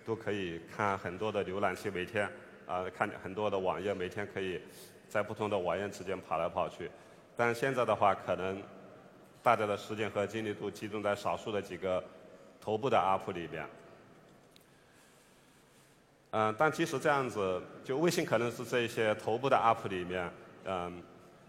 [0.07, 2.27] 都可以看很多的浏览器，每天
[2.67, 4.59] 啊看很多的网页，每天可以
[5.11, 6.91] 在不同的网页之间跑来跑去。
[7.37, 8.61] 但现在的话，可能
[9.43, 12.03] 大家的时间和精力都集中在少数的几个
[12.61, 13.67] 头部的 UP 里边。
[16.31, 20.31] 嗯，但即使这样子，就微信可能是这些头部的 UP 里面。
[20.65, 21.03] 嗯，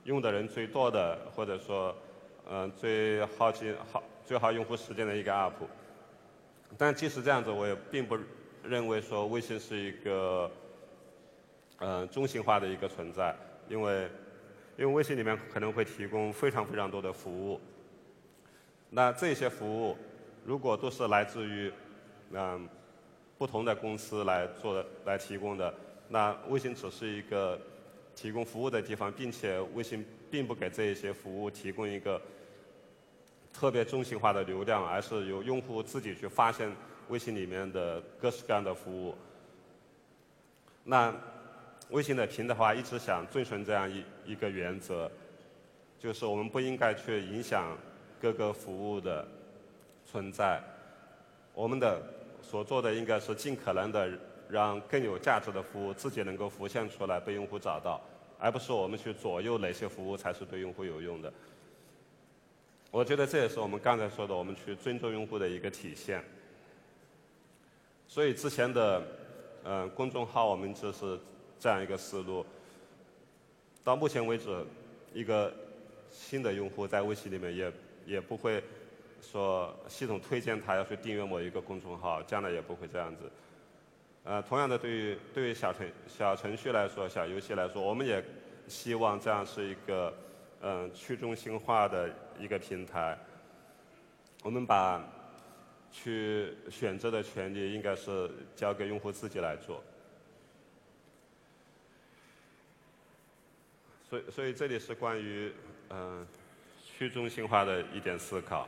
[0.05, 1.95] 用的人最多的，或者说，
[2.49, 5.53] 嗯，最耗尽耗最耗用户时间的一个 app。
[6.77, 8.17] 但即使这样子，我也并不
[8.63, 10.51] 认为说微信是一个，
[11.77, 13.35] 嗯，中心化的一个存在，
[13.69, 14.09] 因为，
[14.77, 17.61] 因为微信里面可能会提供非常非常多的服务。
[18.93, 19.97] 那这些服务，
[20.45, 21.71] 如果都是来自于，
[22.31, 22.69] 嗯，
[23.37, 25.73] 不同的公司来做来提供的，
[26.07, 27.59] 那微信只是一个。
[28.15, 32.21] 提供服务的地方，并且微信并不给这一些服务提供一个
[33.51, 36.71] 特别中心化的流量，而是由用户自己去发现
[37.09, 39.15] 微信里面的各式各样的服务。
[40.83, 41.11] 那
[41.89, 45.09] 微信的平台化一直想遵循这样一一个原则，
[45.97, 47.75] 就是我们不应该去影响
[48.23, 49.27] 各个服务的
[50.09, 50.63] 存在，
[51.53, 52.01] 我们的
[52.41, 54.09] 所做的应该是尽可能的。
[54.49, 57.99] 让更有价值的服务自己能够浮现出来，被用户找到，
[58.37, 61.33] 而不是我们去左右哪些服务才是对用户有用的。
[62.91, 66.23] 我觉得这也是我们刚才说的，我们去尊重用户的一个体现。
[68.07, 69.01] 所以之前的
[69.63, 71.17] 嗯公众号，我们就是
[71.59, 72.45] 这样一个思路。
[73.83, 74.63] 到目前为止，
[75.13, 75.51] 一个
[76.11, 77.71] 新的用户在微信里面也
[78.05, 78.63] 也不会
[79.21, 83.31] 说系统推荐他要去订阅某一个公众号，将来也不会这样子。
[84.23, 88.23] 呃，同样的，对于对于小程小程序来说，小游戏来说，我们也
[88.67, 90.13] 希望这样是一个
[90.61, 93.17] 嗯去中心化的一个平台。
[94.43, 95.03] 我们把
[95.91, 99.83] 去选择的权利应该是交给用户自己来做。
[104.09, 105.51] 所以，所以这里是关于
[105.89, 106.25] 嗯
[106.97, 108.67] 去中心化的一点思考。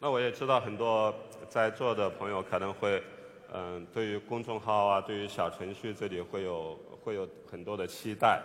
[0.00, 1.14] 那我也知道很多
[1.48, 3.02] 在座的朋友可能会。
[3.50, 8.42] 嗯，对于公众号啊，对于小程序这里会有会有很多的期待。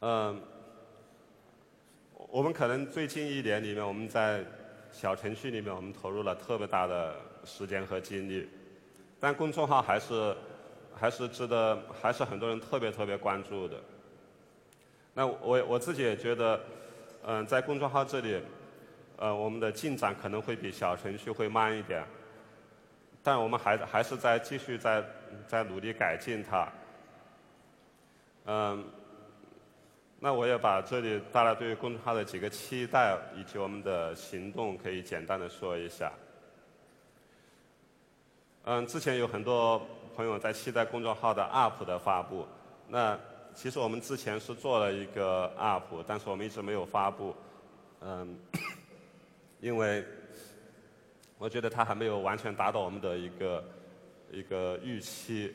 [0.00, 0.42] 嗯，
[2.16, 4.44] 我们可能最近一年里面，我们在
[4.90, 8.48] 小程序里面，我们投入了特别大的时间和精力，
[9.20, 10.36] 但公众号还是
[10.92, 13.76] 还是值得，还是很多人特别特别关注的。
[15.18, 16.60] 那我我自己也觉得，
[17.24, 18.38] 嗯，在公众号这里，
[19.16, 22.04] 呃，我们的进展可能会比小程序会慢一点。
[23.22, 25.02] 但我们还还是在继续在
[25.48, 26.68] 在努力改进它。
[28.44, 28.84] 嗯，
[30.20, 36.12] 那我也把这里大家对于公众号的几个期待以及我们的行动可以简单的说一下。
[38.64, 39.80] 嗯，之前有很多
[40.14, 42.46] 朋友在期待公众号的 UP 的发布，
[42.86, 43.18] 那
[43.56, 47.34] 其实我们之前是做了一个 UP，但是我们一直没有发布，
[48.02, 48.38] 嗯，
[49.60, 50.04] 因为。
[51.38, 53.64] 我觉得它还没有完全达到我们的一个
[54.32, 55.54] 一个预期。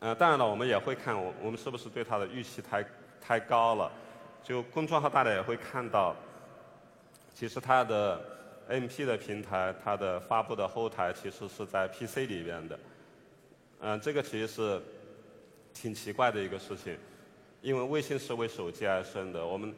[0.00, 2.84] 呃，当然了，我们也会看我我们是不是对它的预期太
[3.20, 3.92] 太高了。
[4.42, 6.16] 就公众号大家也会看到，
[7.32, 8.20] 其实它的
[8.68, 12.76] MP 的平台，它的发布的后台其实是在 PC 里边的。
[13.82, 14.82] 嗯，这个其实是
[15.74, 16.96] 挺奇怪的一个事情，
[17.60, 19.74] 因为微信是为手机而生的，我们。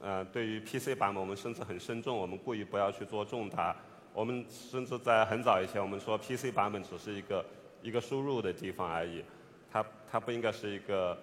[0.00, 3.74] 呃，对于 PC 版本，我们甚至很慎重，我们故意不要去做重它。
[4.12, 7.42] 我们甚至在很早以前，我们说 PC 版本只是一个
[7.80, 9.24] 一个输入的地方而已，
[9.72, 11.16] 它它不应该是一个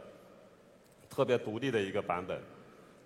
[1.08, 2.42] 特别独立的一个版本。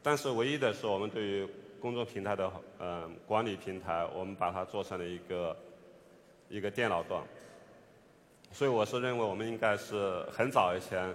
[0.02, 1.46] 但是唯一的是，我们对于
[1.82, 2.50] 公众平台的
[2.80, 5.58] 嗯管理平台，我们把它做成了一个
[6.48, 7.22] 一个电脑端。
[8.56, 11.14] 所以我是认为，我们应该是很早以前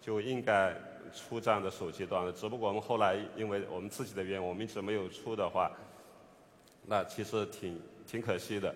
[0.00, 0.74] 就应该。
[1.14, 5.70] 出这样的手机端的，只不过我们后来因为我们自己的原因，我们一直没有出的话，
[6.86, 8.74] 那其实挺挺可惜的。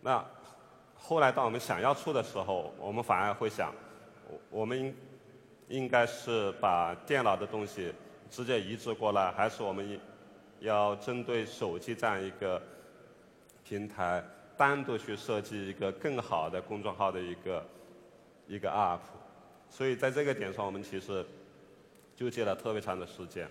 [0.00, 0.24] 那
[0.94, 3.74] 后来当我们想要出的时候，我们反而会想，
[4.28, 4.94] 我我们
[5.66, 7.92] 应该是把电脑的东西
[8.30, 9.98] 直接移植过来，还是我们
[10.60, 12.62] 要针对手机这样一个
[13.64, 14.22] 平台，
[14.56, 17.66] 单独去设计一个更好的公众号的一个
[18.46, 19.00] 一个 App。
[19.68, 21.24] 所以在这个点上，我们其实。
[22.16, 23.46] 纠结了特别长的时间，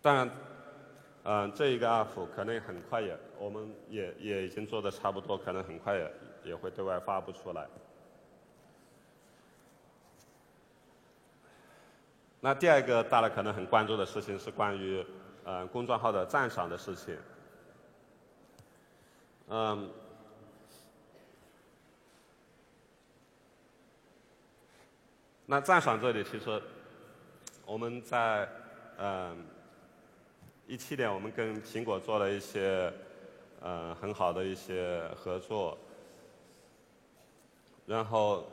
[0.00, 0.30] 当然，
[1.24, 6.12] 嗯，这一个 app 可能很快也，我们也也已经做的差不多，可能很快也
[6.44, 7.68] 也会对外发布出来。
[12.40, 15.04] 那第二个大家可能很关注的事情是关于，
[15.44, 17.14] 呃，公众号的赞赏的事情。
[19.54, 19.90] 嗯，
[25.44, 26.62] 那赞赏这里其实，
[27.66, 28.48] 我们在
[28.96, 29.44] 嗯
[30.66, 32.90] 一七年我们跟苹果做了一些
[33.60, 35.76] 呃很好的一些合作，
[37.84, 38.46] 然后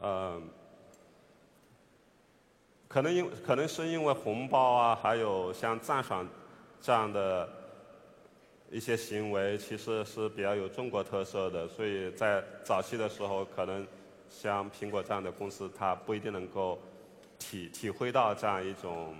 [0.00, 0.48] 嗯。
[2.88, 6.28] 可能因可能是因为红包啊，还有像赞赏
[6.78, 7.48] 这样的
[8.72, 13.86] 一些行为，其实是比较有中国特色的，所以在早期的时候，可能
[14.30, 16.80] 像苹果这样的公司，它不一定能够
[17.38, 19.14] 体体会到这样一种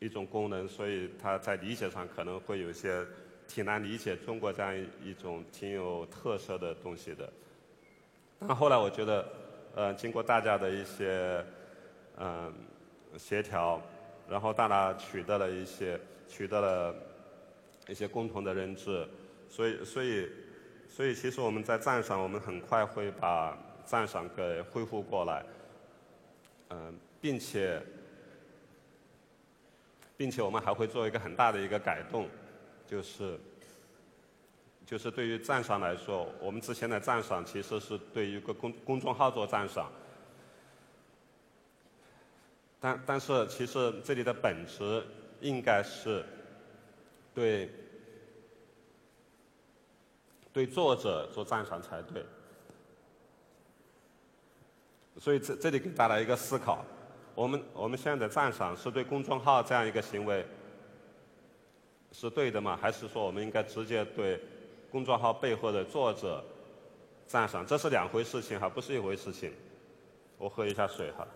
[0.00, 3.06] 一种功能，所以它在理解上可能会有些
[3.46, 7.32] 挺难理解中国这样一种挺有特色的东西的。
[8.40, 9.28] 但后来我觉得，
[9.76, 11.44] 呃，经过大家的一些
[12.16, 12.52] 嗯，
[13.16, 13.80] 协调，
[14.28, 16.94] 然后大家取得了一些取得了
[17.90, 19.06] 一些共同的认知，
[19.48, 20.28] 所以所以
[20.88, 25.44] 所以其实我们在赞赏，我们很快会把赞赏给恢复过来，
[26.68, 27.82] 嗯，并且
[30.16, 32.28] 并且我们还会做一个很大的一个改动，
[32.86, 33.38] 就是
[34.86, 39.90] 就是对于赞赏来说，我们之前的赞赏其实是对于一个公公众号做赞赏。
[42.82, 45.04] 但但是，其实这里的本质
[45.40, 46.24] 应该是
[47.34, 47.70] 对
[50.52, 52.24] 对作者做赞赏才对。
[55.18, 56.84] 所以这这里给大家一个思考：
[57.34, 60.46] 我们我们现在的赞赏是对公众号这样一个行为
[62.12, 62.78] 是对的吗？
[62.80, 64.40] 还是说我们应该直接对
[64.90, 66.42] 公众号背后的作者
[67.26, 67.66] 赞赏？
[67.66, 69.52] 这是两回事情哈，不是一回事情。
[70.38, 71.26] 我喝一下水哈。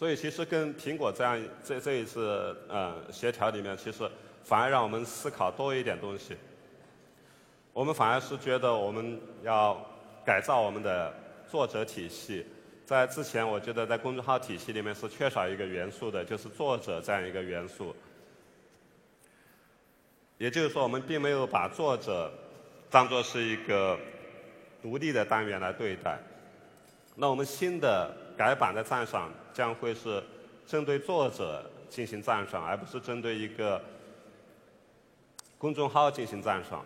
[0.00, 4.10] 所以其实跟苹果这样这这一次嗯协调里面，其实
[4.42, 6.34] 反而让我们思考多一点东西。
[7.74, 9.78] 我们反而是觉得我们要
[10.24, 11.14] 改造我们的
[11.50, 12.46] 作者体系。
[12.86, 17.94] 在之前，我觉得在公众号体系里面是缺少一个元素的，就是作者这样一个元素。
[20.38, 22.32] 也就是说，我们并没有把作者
[22.88, 24.00] 当做是一个
[24.80, 26.18] 独立的单元来对待。
[27.14, 30.22] 那我们新的改版的赞赏将会是
[30.66, 33.82] 针对作者进行赞赏，而不是针对一个
[35.58, 36.84] 公众号进行赞赏。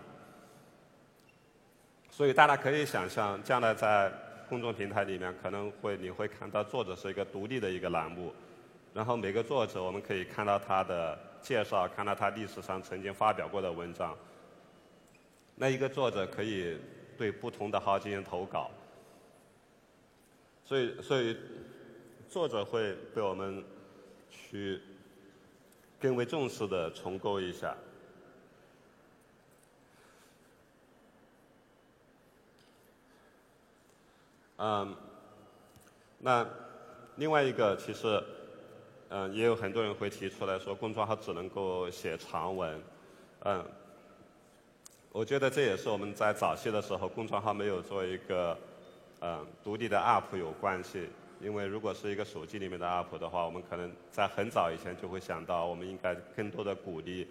[2.11, 4.13] 所以大家可以想象，将来在
[4.49, 8.33] 公众平台里面，可能会你会看到作者是一个独立的一个栏目，
[8.93, 14.17] 然后每个作者我们可以看到他的介绍，看到他历史上曾经发表过的文章。
[15.57, 16.79] 那一个作者可以
[17.17, 18.71] 对不同的号进行投稿。
[20.65, 21.37] 所以，所以
[22.35, 23.63] 作者会被我们
[24.29, 24.81] 去
[26.01, 27.77] 更为重视的重构一下。
[34.57, 34.97] 嗯，
[36.19, 36.45] 那
[37.15, 38.21] 另外一个，其实
[39.11, 42.83] 嗯，也有很多人会提出来说，公众号只能够写长文。
[43.45, 43.65] 嗯，
[45.13, 48.59] 我觉得这也是我们在早期的时候，公众号没有做一个。
[49.21, 51.09] 嗯，独立的 App 有关系，
[51.45, 57.29] 因为如果是一个手机里面的 App 的话，我们可能在很早以前就会想到，我们应该更多的鼓励，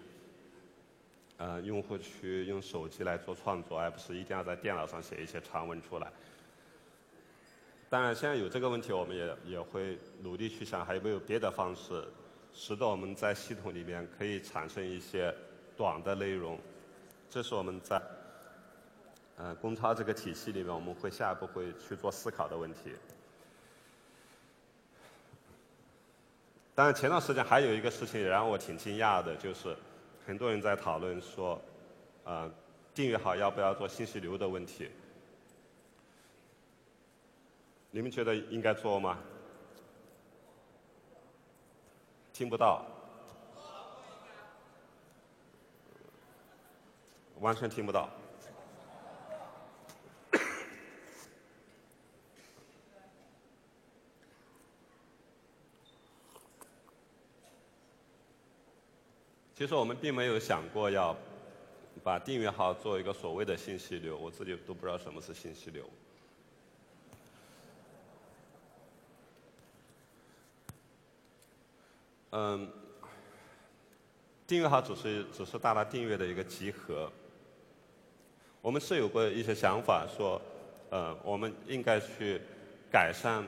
[1.36, 6.12] 呃，用户去用手机来做创作，而不是一定要在电脑上写一些长文出来。
[7.90, 12.04] 当然，现在有这个问题，我们也也会努力去想，还有没有别的方式，
[12.52, 15.34] 使得我们在系统里面可以产生一些
[15.76, 16.56] 短的内容。
[17.28, 18.00] 这是我们在。
[19.36, 22.92] 呃，公超这个体系里面，我们会下一步会去做思考的问题。
[26.74, 29.76] 但是，前段时间还有一个事情也让我挺惊讶的，就是
[30.26, 31.60] 很多人在讨论说，
[32.24, 32.50] 呃，
[32.92, 34.90] 订阅号要不要做信息流的问题。
[37.92, 39.18] 你们觉得应该做吗？
[42.32, 42.84] 听不到，
[47.38, 48.10] 完全听不到。
[59.56, 61.16] 其实我们并没有想过要
[62.02, 65.88] 把订阅号做一个所谓的信息流，我自己都不知道什么是信息流。
[72.30, 72.68] 嗯，
[74.44, 77.08] 订阅号只是只是大家订阅的一个集合。
[78.60, 80.42] 我们是有过一些想法，说，
[80.90, 82.40] 呃，我们应该去
[82.90, 83.46] 改善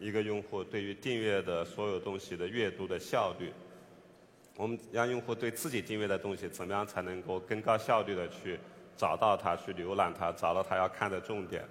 [0.00, 3.52] 一个用户对于订阅的所有东西的阅读的效率。
[4.56, 8.58] 我们让用户对自己订阅的东西，怎么样才能够更高效率的去
[8.96, 11.64] 找到它、去浏览它、找到它要看的重点？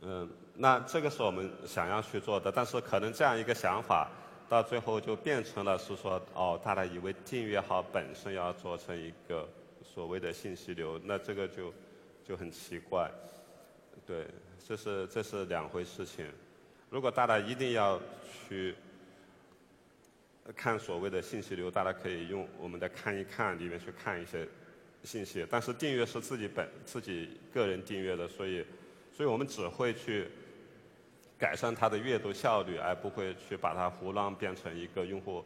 [0.00, 4.08] 嗯，那这个是我们想要去做的，但是可能这样一个想法。
[4.48, 9.46] 到最后就变成了是说，哦，大家以为订阅号本身要做成一个
[9.84, 11.70] 所谓的信息流，那这个就
[12.26, 13.10] 就很奇怪，
[14.06, 14.26] 对，
[14.66, 16.24] 这是这是两回事情。
[16.88, 18.00] 如果大家一定要
[18.48, 18.74] 去
[20.56, 24.46] 看所谓的信息流，大家可以用我们的看一看里面去看一些
[25.02, 28.64] 信息，但是订阅是自己本自己个人订阅的，所以
[29.12, 30.28] 所以我们只会去。
[31.40, 35.44] 改善它的阅读效率，而不会去把它胡乱变成一个用户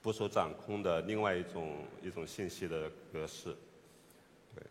[0.00, 3.54] 不受掌控的另外一种一种信息的格式。
[4.54, 4.64] 对，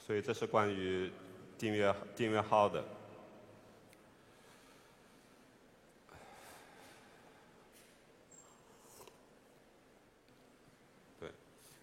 [0.00, 1.12] 所以这是关于
[1.58, 2.82] 订阅订阅号的。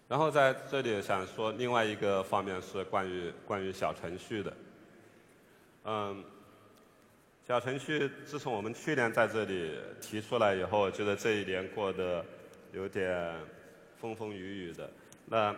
[0.08, 4.52] 然后在这里想说另外一个方面是关于关于小程序的，
[5.84, 6.24] 嗯。
[7.48, 12.24] 小程序自从我们去年在这里提出来以后，觉得这一年过得
[12.72, 13.32] 有点
[13.96, 14.90] 风风雨雨的。
[15.26, 15.54] 那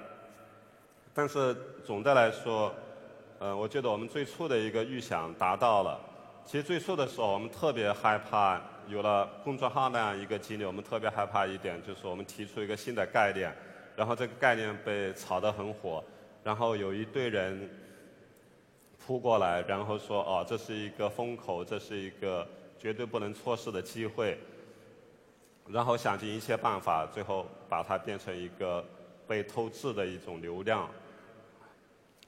[1.14, 2.74] 但是总的来说，
[3.38, 5.98] 呃，我觉得我们最初的一个预想达到了。
[6.44, 13.50] 其实最初的时候，我们特别害怕有了公众号那样一个经历，我们特别害怕一点就是我们提出一个新的概念，
[13.98, 16.02] 然后这个概念被炒得很火，
[16.42, 17.68] 然后有一堆人。
[19.06, 22.46] 扑过来，然后说：“哦，这是一个风口，这是一个
[22.78, 24.36] 绝对不能错失的机会。”
[25.66, 28.84] 然后想尽一切办法，最后把它变成一个
[29.26, 30.90] 被偷制的一种流量，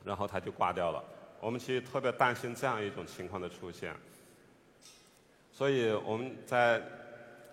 [0.02, 1.04] 然后它就挂掉了。
[1.38, 3.94] 我们其实特别担心这样一种情况的出现，
[5.52, 6.80] 所以我们在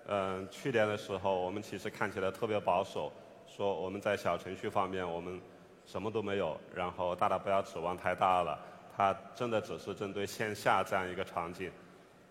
[0.07, 3.11] 嗯去年的时候，我们其实看起来特别保守，
[3.57, 5.41] 说我们在小程序方面我们
[5.83, 8.59] 什么都没有，然后大家不要指望太大了。
[8.95, 11.71] 它真的只是针对线下这样一个场景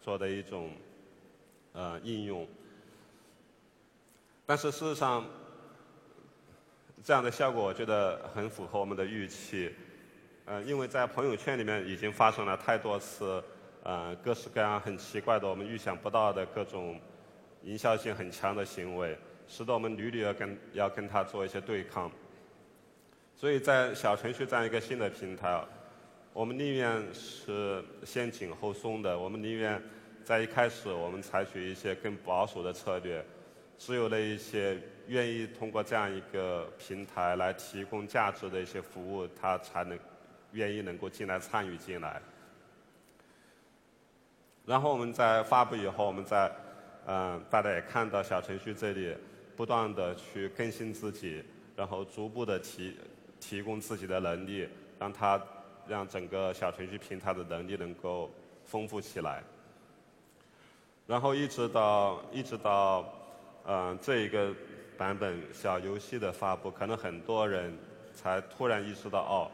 [0.00, 0.70] 做的一种
[1.72, 2.46] 呃应用，
[4.44, 5.24] 但是事实上，
[7.02, 9.72] 这样的效果我觉得很符合我们的预期，
[10.44, 13.42] 呃，因为在朋友圈里面已经发生了太多次
[13.82, 17.00] 呃各式各样很奇怪的我们预想不到的各种
[17.62, 19.16] 营销性很强的行为，
[19.48, 22.10] 使得我们屡屡要跟要跟它做一些对抗，
[23.34, 25.62] 所以在小程序这样一个新的平台。
[26.32, 29.80] 我们宁愿是先紧后松的，我们宁愿
[30.22, 33.24] 在一开始我们采取一些更保守的策略，
[33.78, 39.98] 只有那一些愿意通过这样一个平台来提供价值的一些服务，他才能
[40.52, 42.20] 愿意能够进来参与进来。
[44.66, 46.52] 然后我们在发布以后，我们在
[47.06, 49.16] 嗯，大家也看到小程序这里
[49.56, 51.42] 不断的去更新自己，
[51.74, 52.96] 然后逐步的提
[53.40, 55.40] 提供自己的能力，让他。
[55.88, 58.28] 让整个小程序平台的能力能够
[58.64, 59.40] 丰富起来，
[61.06, 63.06] 然后一直到一直到
[63.64, 64.52] 嗯这一个
[64.98, 67.72] 版本小游戏的发布，可能很多人
[68.12, 69.48] 才突然意识到哦，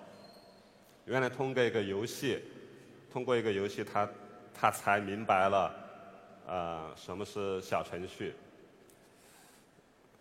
[1.05, 2.43] 原来通过一个游戏，
[3.13, 4.09] 通过一个游戏，他
[4.55, 5.75] 他才明白了
[6.47, 8.35] 呃什么是小程序。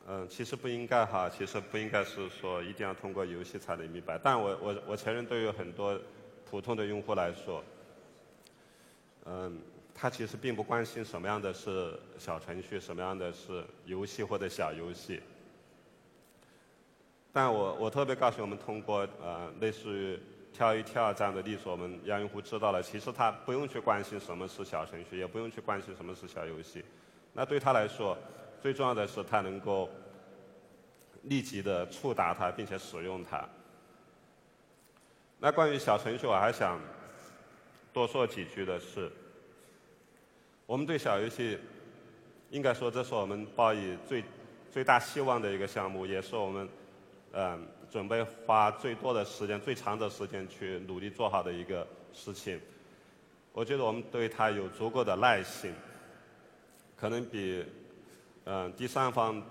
[0.08, 4.18] 嗯，其实不应该哈，其实不应该是说一定要通过游戏才能明白。
[4.18, 5.97] 但我我我承认，对于很多
[6.49, 7.64] 普通的用户来说，
[9.26, 9.62] 嗯，
[9.93, 15.22] 他其实并不关心什么样的是小程序，什么样的是游戏或者小游戏。
[17.32, 20.20] 但我我特别告诉，我们通过呃类似于
[20.52, 26.84] 跳一跳这样的例子，我们让用户知道了，其实他不用去关心什么是小程序，也不用去关心什么是小游戏。
[27.32, 28.18] 那对他来说，
[28.62, 29.89] 最重要的是，它能够
[31.24, 33.43] 立即的触达它，并且使用它。
[35.39, 36.80] 那关于小程序，我还想
[37.91, 39.12] 多说几句的是，
[40.68, 41.57] 我们对小游戏，
[42.51, 44.24] 应该说这是我们抱以最
[44.72, 46.70] 最大希望的一个项目，也是我们
[47.32, 52.62] 嗯准备花最多的时间、最长的时间去努力做好的一个事情。
[53.53, 55.74] 我觉得我们对它有足够的耐心，
[56.95, 57.66] 可能比。
[58.45, 59.41] 嗯，第三方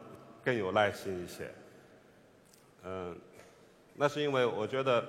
[0.44, 1.50] 更有耐心一些。
[2.82, 3.16] 嗯，
[3.94, 5.04] 那是因为我觉得，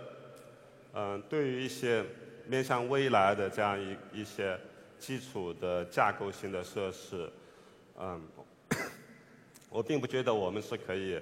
[0.94, 2.04] 嗯，对于一些
[2.46, 4.60] 面向未来的这样一一些
[5.00, 7.30] 基础的架构性的设施，
[7.98, 8.22] 嗯，
[9.70, 11.20] 我并不觉得我们是可以，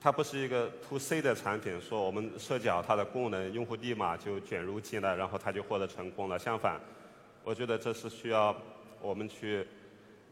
[0.00, 6.38] 它不是一个 to C 的产品，说我们设计好它的功能，用户立马就卷入进来，然后他就获得成功了。
[6.38, 6.80] 相反，
[7.42, 8.56] 我觉得这是需要
[9.02, 9.66] 我们去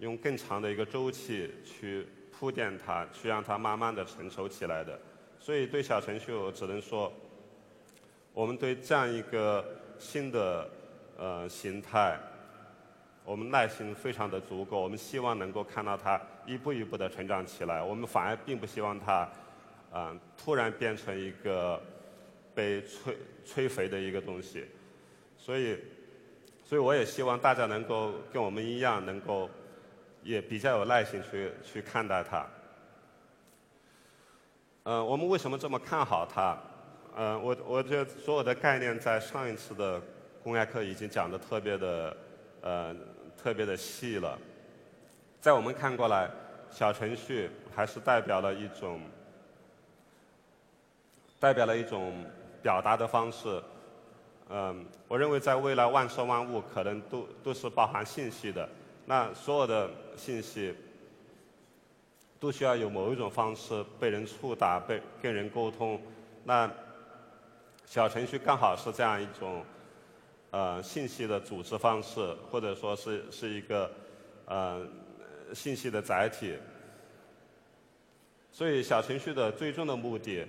[0.00, 4.98] 用更长的一个周期去铺垫它，去让它慢慢的成熟起来的。
[5.38, 7.12] 所以对小程序，我只能说，
[8.32, 9.64] 我们对这样一个
[9.98, 10.68] 新的
[11.16, 12.18] 呃形态，
[13.24, 14.80] 我们耐心非常的足够。
[14.80, 17.82] 我们希望能够看到它一步一步的成长起来。
[17.82, 19.28] 我们反而并不希望它
[19.92, 21.80] 啊突然变成一个
[22.54, 23.14] 被摧
[23.46, 24.66] 摧肥的一个东西。
[25.38, 25.78] 所以，
[26.64, 29.48] 所以我也希望大家能够跟我们一样，能够
[30.26, 32.44] 也比较有耐心去去看待它。
[34.82, 36.58] 嗯，我们为什么这么看好它？
[37.16, 40.02] 嗯，我我觉得所有的概念在上一次的
[40.42, 42.16] 公开课已经讲的特别的，
[42.60, 42.94] 呃，
[43.40, 44.36] 特别的细了。
[45.40, 46.28] 在我们看过来，
[46.70, 49.00] 小程序还是代表了一种，
[51.38, 52.12] 代表了一种
[52.62, 53.62] 表达的方式。
[54.48, 58.68] 嗯，我认为在未来万事万物可能都都是包含信息的。
[59.04, 60.74] 那所有的信息。
[62.38, 65.98] 都需要有某一种方式被人触达、被跟人沟通。
[66.44, 66.70] 那
[67.86, 69.64] 小程序刚好是这样一种
[70.50, 73.90] 呃信息的组织方式，或者说是是一个
[74.44, 74.86] 呃
[75.54, 76.54] 信息的载体。
[78.52, 80.46] 所以小程序的最终的目的，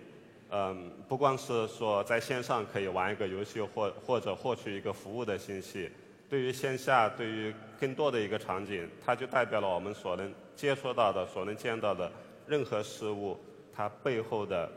[0.52, 5.90] 嗯，不光是说在线上可以玩一个游戏或或者获取一个服务的信息，
[6.30, 10.34] 对于线下对于更多的一个场景，它就代表了我们所能。
[10.58, 12.12] 接触到的、所能见到的
[12.48, 13.38] 任何事物，
[13.72, 14.68] 它背后的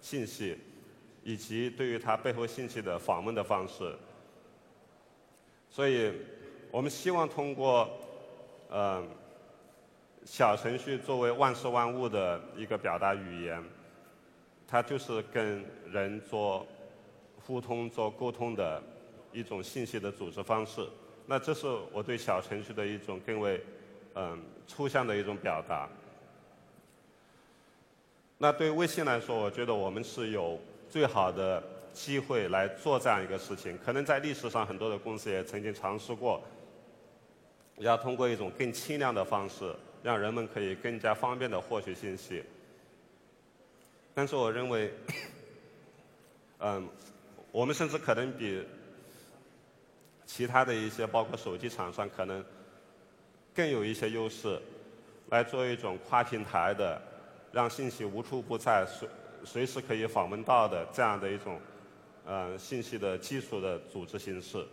[0.00, 0.56] 信息，
[1.24, 3.92] 以及对于它背后信息的访问的方式。
[5.68, 6.12] 所以，
[6.70, 7.90] 我们希望通过，
[8.70, 9.04] 呃，
[10.24, 13.60] 小程序作为万事万物的一个表达语言，
[14.68, 16.64] 它就是跟人做
[17.44, 18.80] 互通、做沟通的
[19.38, 20.86] 一种信息的组织方式。
[21.26, 23.60] 那这是我对小程序的一种更为。
[24.14, 24.36] 嗯，
[24.66, 25.88] 抽象的一种表达。
[28.36, 30.58] 那对微信来说，我觉得我们是有
[30.90, 31.62] 最好的
[31.92, 33.78] 机会来做这样一个事情。
[33.84, 36.42] 可能在历史上，很多的公司也曾经尝试过，
[37.76, 39.72] 要通过一种更轻量的方式，
[40.02, 42.42] 让人们可以更加方便的获取信息。
[44.14, 44.92] 但是，我认为，
[46.58, 46.88] 嗯，
[47.52, 48.66] 我们甚至可能比
[50.28, 52.44] 其他的一些，包括手机厂商，可能。
[53.54, 54.56] 更有一些优势，
[55.30, 57.02] 来做一种跨平台的，
[57.50, 59.08] 让信息无处不在、随
[59.44, 61.60] 随时可以访问到的这样的一种，
[62.24, 64.64] 呃，信息的技术的组织形式。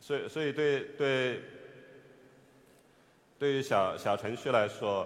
[0.00, 1.40] 所以，所以对对，
[3.40, 5.04] 对于小小程序来说，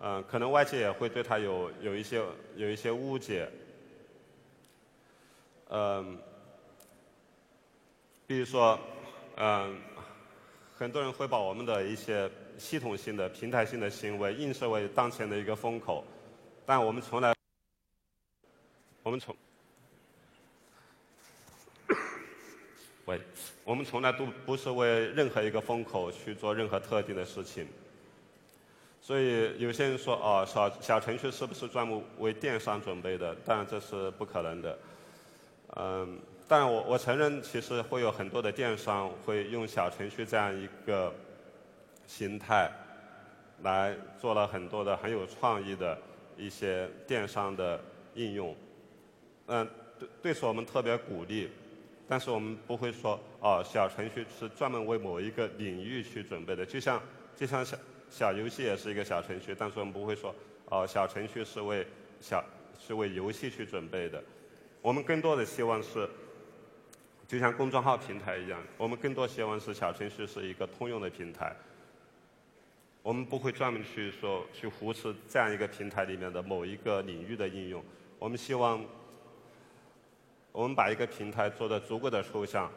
[0.00, 2.22] 嗯，可能外界也会对它有有一些
[2.54, 3.50] 有一些误解，
[5.70, 6.18] 嗯。
[8.28, 8.76] 比如说，
[9.36, 9.78] 嗯，
[10.76, 16.04] 很多人会把我们的一些系统性的、平台性的行为映射为当前的一个风口，
[16.66, 17.32] 但我们从来，
[19.04, 19.32] 我们从，
[23.06, 23.20] 喂，
[23.62, 27.64] 我们从来都不是为任何一个风口去做任何特定的事情。
[29.00, 33.32] 所以有些人说，哦，小小程序是不是专门为电商准备的？
[33.44, 34.76] 当然这是不可能的，
[35.76, 36.18] 嗯。
[36.48, 41.12] 但我我承认，其实会有很多的电商会用小程序这样一个
[42.06, 42.70] 形态，
[43.62, 45.98] 来做了很多的很有创意的
[46.36, 47.80] 一些电商的
[48.14, 48.54] 应用。
[49.46, 49.68] 嗯，
[49.98, 51.50] 对，对此我们特别鼓励。
[52.08, 56.64] 但是我们不会说，哦，小程序是专门为某一个领域去准备的。
[56.64, 57.02] 就像
[57.34, 57.76] 就像小
[58.08, 60.32] 小游戏也是一个小程序，但是我们不会说，
[60.66, 61.84] 哦，小程序是为
[62.20, 62.44] 小
[62.78, 64.22] 是为游戏去准备的。
[64.86, 66.08] 我们更多的希望是。
[67.26, 71.52] 就像公众号平台一样，我们更多希望是小程序是一个通用的平台。
[73.02, 77.84] 我们不会专门去说去扶持这样一个平台里面的某一个领域的应用。
[78.20, 78.80] 我们希望，
[80.52, 82.70] 我们把一个平台做的足够的抽象，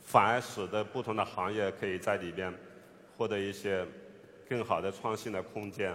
[0.00, 2.54] 反而使得不同的行业可以在里边
[3.16, 3.84] 获得一些
[4.48, 5.92] 更好的创新的空间。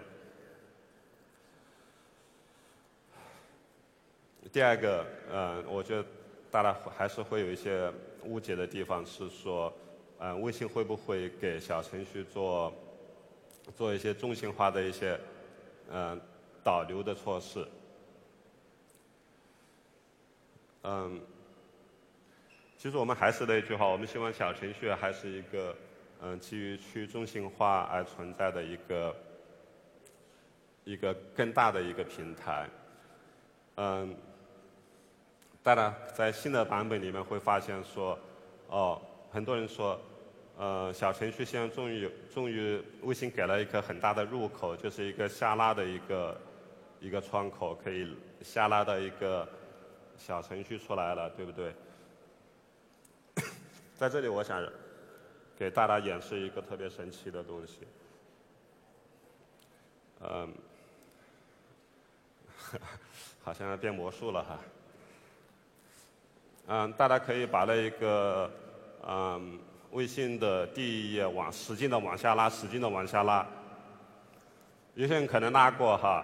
[4.51, 6.05] 第二个，呃，我觉得。
[6.51, 7.93] 大家还是会有一些
[8.23, 9.71] 误解的地方，是说，
[10.17, 12.73] 嗯，微信会不会给小程序做
[13.77, 15.15] 做一些中心化的一些
[15.91, 16.19] 嗯
[16.63, 17.63] 导流的措施？
[20.81, 21.21] 嗯，
[22.79, 25.75] 其实我们还是那句话，我们希望小程序还是一个
[26.23, 29.15] 嗯基于去中心化而存在的一个
[30.83, 32.67] 一个更大的一个平台。
[33.75, 34.15] 嗯，
[35.70, 38.17] 当然，在新的版本里面会发现说，
[38.70, 38.99] 哦，
[39.32, 40.01] 很多人说，
[40.57, 46.41] 呃，小程序现在终于终于微信给了一个很大的入口，就是一个下拉的一个
[46.99, 49.47] 一个窗口，可以下拉到一个。
[50.17, 51.74] 小程序出来了，对不对？
[53.95, 54.61] 在这里，我想
[55.57, 57.88] 给大家演示一个特别神奇的东西。
[60.20, 60.53] 嗯，
[63.41, 64.59] 好像要变魔术了哈。
[66.72, 68.47] 嗯，大家可以把那一个
[69.01, 69.59] 嗯
[69.89, 73.43] 微信的第一页往使劲的往下拉，使劲的往下拉。
[74.93, 76.24] 有些人可能拉过哈，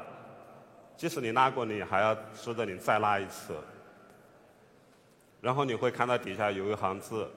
[0.96, 3.56] 即使你拉过，你还要值得你再拉一次。
[5.41, 7.28] 然后你会看到底下有一行字，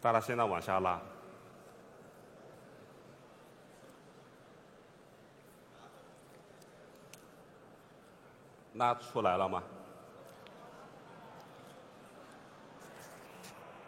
[0.00, 0.98] 大家现在往下拉，
[8.76, 9.62] 拉出来了吗？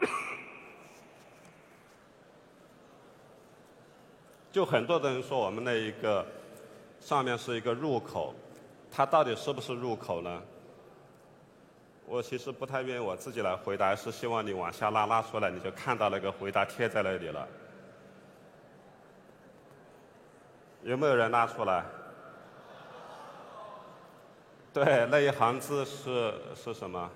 [4.51, 6.27] 就很多的人说我们那一个
[7.01, 8.35] 上面是一个入口。
[8.91, 10.43] 它到底是不是入口呢？
[12.07, 17.47] 我其实不太愿意我自己来回答，是希望你往下拉拉出来，你就看到那个回答贴在那里了。
[20.85, 21.85] 有没有人拉出来？
[24.73, 27.11] 对，那一行字是是什么？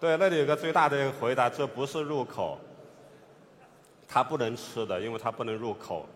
[0.00, 2.58] 对，那里有个最大的一个回答，这不是入口，
[4.08, 6.08] 它不能吃的，因为它不能入口。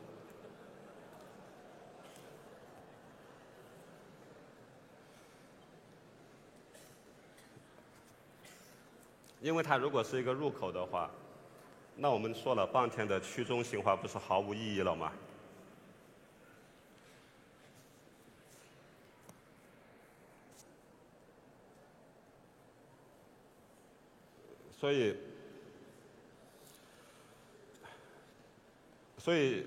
[9.40, 11.10] 因为它如果是一个入口的话，
[11.94, 15.12] 那我们说了半天的去中心化不是毫无意义了吗？
[24.78, 25.16] 所以，
[29.18, 29.66] 所以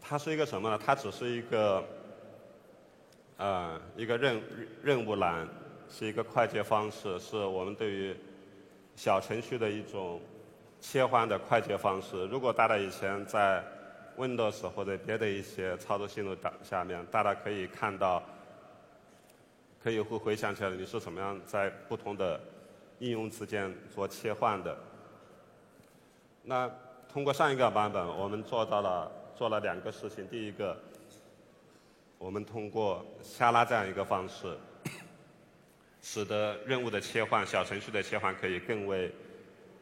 [0.00, 0.78] 它是一个什么呢？
[0.84, 1.84] 它只是一个，
[3.36, 4.42] 呃，一个任
[4.82, 5.48] 任务栏，
[5.90, 8.16] 是一个快捷方式，是我们对于。
[8.96, 10.20] 小程序的一种
[10.78, 12.26] 切换的快捷方式。
[12.26, 13.64] 如果大家以前在
[14.18, 18.22] Windows 或者别的一些操作系统下面，大家可以看到，
[19.82, 22.38] 可以会回想起来你是怎么样在不同的
[23.00, 24.78] 应用之间做切换的。
[26.44, 26.70] 那
[27.12, 30.26] 通过上一个版本，我们做到了做了两个事情。
[30.28, 30.74] 第一个，
[32.16, 34.56] 我们通过下拉这样一个方式。
[36.02, 39.14] 使得任务的切换、小程序的切换可以更为、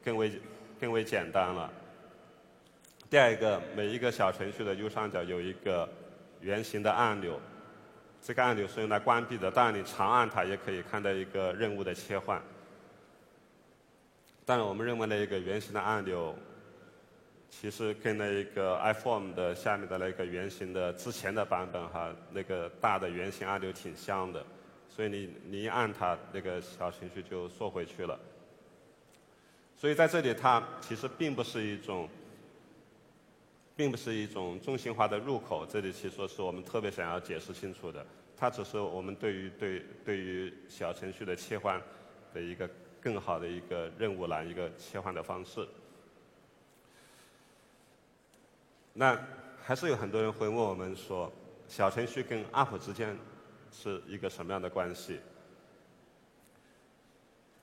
[0.04, 0.32] 更为、
[0.80, 1.70] 更为简单了。
[3.08, 5.88] 第二个，每一个小程序的右上角有一个
[6.40, 7.40] 圆形的按钮，
[8.20, 12.42] 这个按钮是用来关闭的，当然你长按它也可以看到一个任务的切换。
[14.48, 16.34] 但是我们认为那一个圆形的按钮，
[17.50, 24.42] 其实跟那一个 iPhone 的下面的那个圆形的之前的版本哈，那个大的圆形按钮挺像的。
[24.88, 28.18] 所以你你一按它，那个小程序就缩回去了。
[29.76, 32.08] 所以在这里，它其实并不是一种，
[33.76, 35.66] 并不是一种中心化的入口。
[35.66, 38.02] 这里其实是我们特别想要解释清楚的。
[38.34, 41.78] 它只是我们对于对对于小程序的切换
[42.32, 42.66] 的一个
[43.00, 45.66] 更好的一个任务栏，一个切换的方式。
[48.92, 49.18] 那
[49.62, 51.32] 还是有很多人会问我们说，
[51.66, 53.16] 小程序跟 App 之间。
[53.70, 55.20] 是一个什么样的关系？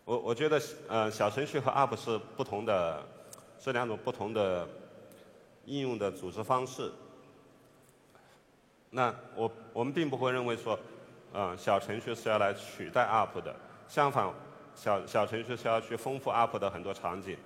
[0.06, 3.04] 我我觉得，呃，小程序和 App 是不同的，
[3.60, 4.68] 是两种不同的
[5.66, 6.92] 应用的组织方式。
[8.92, 10.80] 那我我们并不会认为说，
[11.34, 13.56] 呃，小程序是要来取代 App 的。
[13.88, 14.32] 相反，
[14.76, 17.38] 小小程序是要去丰富 App 的很多场景。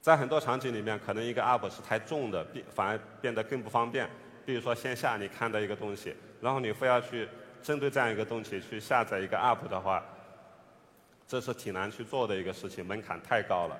[0.00, 4.08] 在很多场景里面，可能一个 App 是太重的，变反而变得更不方便。
[4.46, 7.28] 比如说线下你看到一个东西，然后你非要去
[7.62, 10.02] 针对这样一个东西去下载一个 App 的话，
[11.26, 13.78] 这是挺难去做的一个事情，门槛太高了。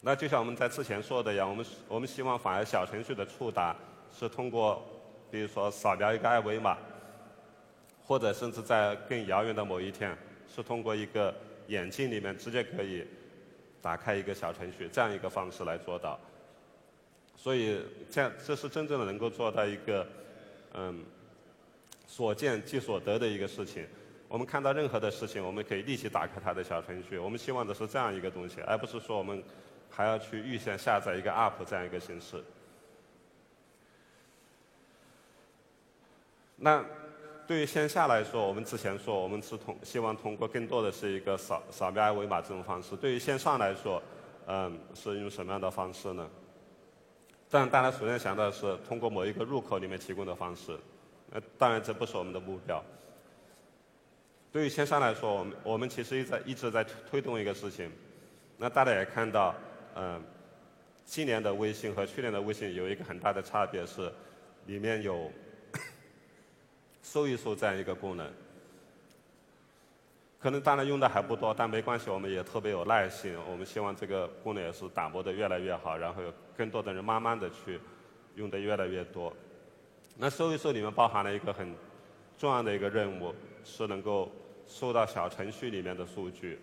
[0.00, 3.74] 那就像我们在之前说的一样，我们我们希望反而小程序的触达
[4.16, 4.84] 是通过，
[5.30, 6.76] 比如说扫描一个二维码，
[8.06, 10.16] 或者甚至在更遥远的某一天，
[10.54, 11.34] 是通过一个
[11.68, 13.06] 眼镜里面直接可以
[13.80, 16.18] 打开一个小程序这样一个方式来做到。
[17.36, 17.80] 所以，
[18.10, 20.06] 这样这是真正的能够做到一个
[20.74, 21.04] 嗯
[22.06, 23.86] 所见即所得的一个事情。
[24.28, 27.18] 我们看到任何的事情，我们可以立即打开它的小程序。
[27.18, 29.42] 我们希望的是这样一个东西，而不是说我们
[29.90, 32.42] 还要去预先下载一个 App 这样一个形式。
[36.56, 36.84] 那
[37.46, 42.96] 对于线下来说，我们之前说我们是通希望通过更多的是一个扫扫描二维码这种方式。
[42.96, 44.02] 对于线上来说，
[44.46, 46.26] 嗯，是用什么样的方式呢？
[47.50, 50.74] 但大家首先想到的是通过某一个入口里面提供的方式。
[51.32, 52.82] 呃，当然这不是我们的目标。
[54.50, 57.90] 对于线上来说，我们我们其实一直在一直在推动一个事情。
[58.56, 59.54] 那大家也看到，
[59.96, 60.22] 嗯，
[61.04, 64.10] 今年的微信和去年的微信有一个很大的差别是，
[64.64, 65.30] 里面有。
[67.04, 68.26] 搜一搜这样一个功能，
[70.40, 73.36] 可能当然用的还不多，但没关系，我们也特别有耐心。
[73.48, 77.78] 我们希望这个功能也是打磨的越来越好，然后有更多的人慢慢的去
[78.36, 79.30] 用的越来越多。
[80.16, 81.76] 那搜一搜里面包含了一个很
[82.38, 83.34] 重要的一个任务，
[83.64, 84.32] 是能够
[84.66, 86.58] 搜到小程序里面的数据，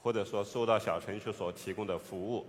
[0.00, 2.46] 或者说搜到小程序所提供的服务。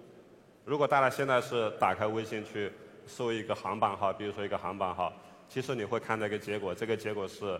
[0.63, 2.71] 如果大家现在是打开微信去
[3.07, 5.11] 搜一个航班号，比如说一个航班号。
[5.51, 7.59] 其实你会看到一个结果，这个结果是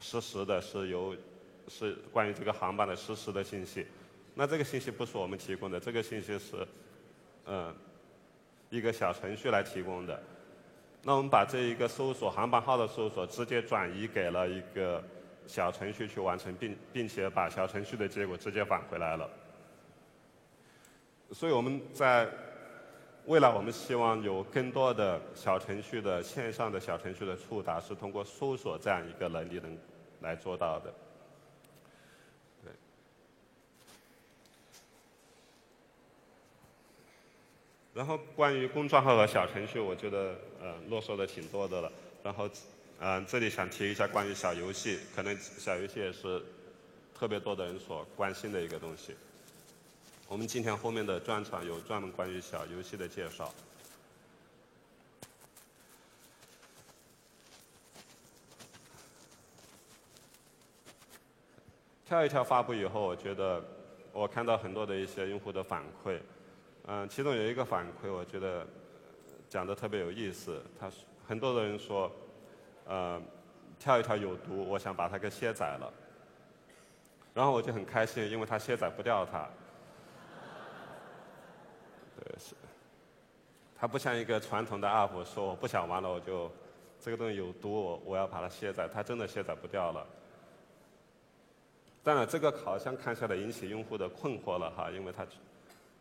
[0.00, 1.16] 实时的，是由
[1.68, 3.86] 是关于这个航班的实时的信息。
[4.34, 6.66] 那这个信息不是我们提供的，这个信息是
[7.46, 7.72] 嗯
[8.68, 10.20] 一个小程序来提供的。
[11.04, 15.00] 那我们把这一个搜索航班号的搜索直接转移给了一个
[15.46, 19.30] 小程序去完成，并并且把小程序的结果直接返回来了。
[21.30, 22.28] 所以我们在。
[23.26, 29.78] 未来我们希望有更多的小程序的线上的小程序的触达是通过搜索这样一个能力能
[30.20, 30.92] 来做到的。
[32.62, 32.72] 对。
[37.94, 41.90] 然后关于公众号和小程序，我觉得呃啰嗦的挺多的了。
[42.22, 42.46] 然后
[43.00, 46.42] 嗯这里想提一下关于小游戏，可能小游戏也是
[47.14, 49.16] 特别多的人所关心的一个东西。
[50.34, 53.54] 我们今天后面的专场有专门关于小游戏的介绍。
[62.04, 63.62] 跳一跳发布以后，我觉得
[64.12, 66.18] 我看到很多的一些用户的反馈，
[66.88, 68.66] 嗯，其中有一个反馈，我觉得
[69.48, 70.60] 讲的特别有意思。
[70.80, 70.90] 他
[71.28, 72.10] 很多的人说，
[72.86, 73.22] 呃，
[73.78, 75.94] 跳一跳有毒，我想把它给卸载了。
[77.32, 79.48] 然后我就很开心，因为它卸载不掉它。
[82.38, 82.54] 是，
[83.76, 86.50] 它不像一个传统的 app，说我不想玩了，我就
[87.00, 90.06] 这个东西有毒，我我要把它卸载，它真的卸载不掉了。
[92.02, 95.26] 当然，这个好像看下来引起用户的困惑了哈，因为他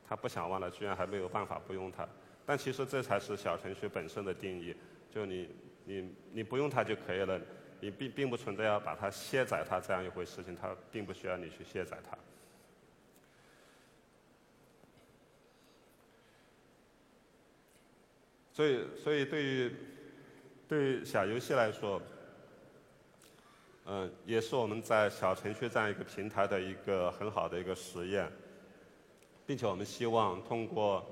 [0.08, 2.08] 他不想玩了，居然还没有办法不用它。
[2.46, 4.76] 但其实这才是小程序本身的定义，
[5.10, 5.50] 就你
[5.86, 7.40] 你你不用它就可以了，
[7.80, 12.18] 你并并不存在要把它卸载它这样一回事情，它并不需要你去卸载它。
[18.54, 19.72] 所以，所以对于
[20.68, 21.99] 对于小游戏来说，
[23.86, 28.32] 嗯，也是我们在小程序这样一个平台的一个很好的一个实验，
[29.47, 31.04] 并且我们希望通过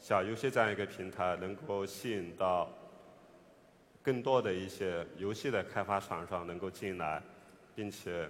[0.00, 2.68] 小游戏这样一个平台，能够吸引到
[4.02, 7.22] 更多的一些游戏的开发厂商能够进来，
[7.76, 8.28] 并且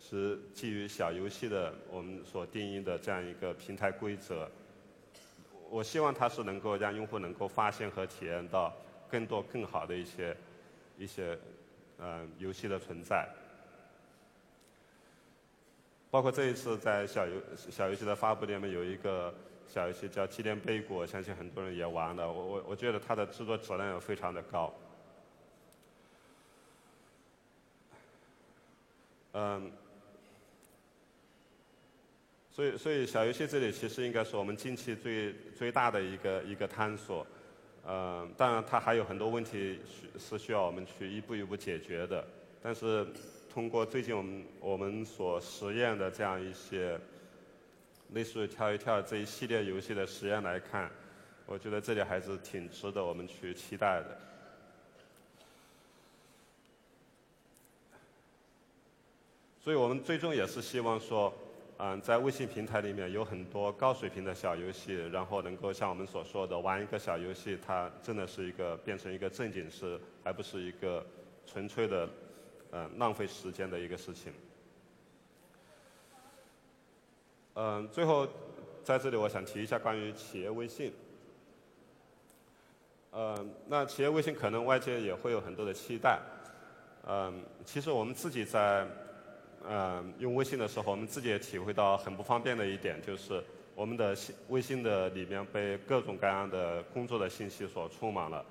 [0.00, 4.50] 是基于小游戏的我们所定义的这样一个平台规则。
[5.70, 8.74] 我希望它是能够让用户能够发现和体验到
[9.08, 10.36] 更多更好的一些
[10.98, 11.38] 一些
[11.98, 13.28] 嗯游戏的存在，
[16.10, 19.32] 包括这一次在小游小游戏的发布里面有一个
[19.68, 22.30] 小游戏叫《纪念碑谷》，我相信很多人也玩了。
[22.30, 24.74] 我我我觉得它的制作质量也非常的高，
[29.32, 29.70] 嗯。
[32.60, 37.26] 所以，所以小游戏这里其实应该是我们近期最最大的一个一个探索。
[37.86, 42.22] 嗯，当然它还有很多问题需是需要我们去一步一步解决的。
[42.62, 43.06] 但是
[43.50, 47.00] 通过最近我们我们所实验的这样一些
[48.12, 50.90] 类似于跳一跳这一系列游戏的实验来看，
[51.46, 54.20] 我觉得这里还是挺值得我们去期待的。
[59.64, 61.32] 所以我们最终也是希望说。
[61.82, 71.02] 嗯，在微信平台里面有很多高水平的小游戏，然后能够像我们所说的，玩一个小游戏，它真的是一个变成一个正经事，而不是一个
[71.46, 72.06] 纯粹的
[72.72, 74.30] 嗯浪费时间的一个事情。
[77.54, 78.28] 嗯，最后
[78.84, 80.92] 在这里我想提一下关于企业微信。
[83.12, 86.20] 嗯，那企业微信可能外界也会有很多的期待。
[87.08, 88.86] 嗯，其实我们自己在
[89.68, 93.42] 嗯用微信的时候，我们自己也体会到很不方便的一点，就是
[93.74, 98.44] 我们的信微信的里面被各种各样的工作的信息所充满了。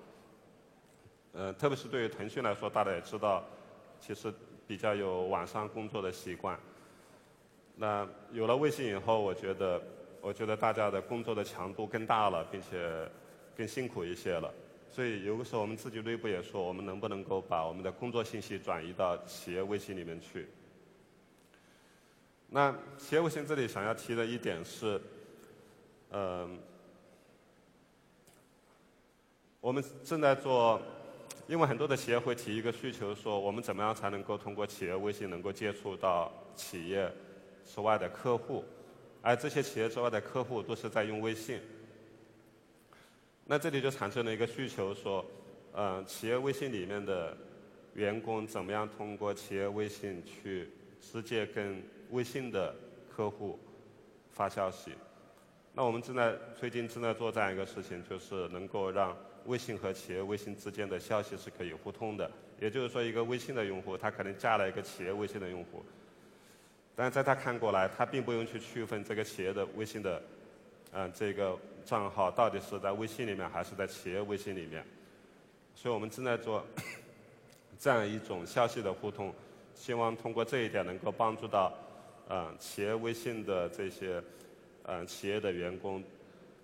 [1.33, 3.43] 嗯，特别是对于腾讯来说，大家也知道，
[3.99, 4.33] 其实
[4.67, 6.57] 比较有晚上工作的习惯。
[7.75, 9.81] 那有了微信以后，我觉得，
[10.21, 13.07] 我觉得大家的工作的强度更大了，并且
[13.55, 14.51] 更辛苦一些了。
[14.89, 20.47] 所以有的时候我们自己内部也说，我们能不能够把我们的工作信息转移到企业微信里面去？
[22.49, 24.99] 那企业微信这里想要提的一点是，
[26.11, 26.59] 嗯，
[29.61, 30.81] 我们正在做，
[31.47, 37.11] 因为很多的企业会提一个需求，说我们怎么样才能够通过企业微信能够接触到企业？
[37.71, 38.65] 之外的客户，
[39.21, 41.59] 而这些企业之外的客户都是在用微信。
[43.45, 45.23] 那这里就产生了一个需求，说，
[45.73, 47.37] 嗯，企业微信里面的
[47.93, 50.67] 员工怎么样通过企业微信去
[50.99, 51.79] 直接跟
[52.09, 52.75] 微信的
[53.15, 53.59] 客户
[54.31, 54.93] 发消息？
[55.73, 62.29] 那我们正在最近正在做这样一个事情，就是能够让微信和企业微信之间的消息是可以互通的。
[62.59, 65.83] 也就是说，一个微信的用户，他可能加了一个企业微信的用户。
[66.95, 70.21] 但是在他看过来，他并不用去区分这个企业的微信的，
[70.91, 74.83] 嗯，这个账号到底是在微信里面还是在企业微信里面。
[75.73, 76.65] 所以我们正在做
[77.79, 79.33] 这样一种消息的互通，
[79.73, 81.71] 希望通过这一点能够帮助到，
[82.29, 84.23] 嗯，企业微信的这些，
[84.83, 86.03] 嗯，企业的员工，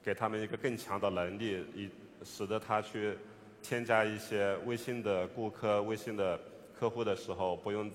[0.03, 1.89] 给他们一个更强的能力，以
[2.24, 3.18] 使得他去
[3.61, 6.39] 添加一些微信的顾客、微信的
[6.80, 7.91] 客户的时候不用。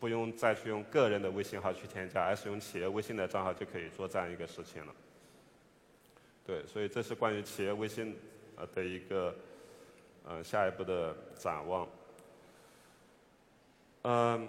[0.00, 4.94] 不用再去用个人的微信号去添加，而是用企业微信的账号就可以做这样一个事情了。
[6.46, 8.16] 对，所以这是关于企业微信
[8.54, 9.34] 呃的一个
[10.24, 11.88] 呃下一步的展望。
[14.02, 14.48] 嗯，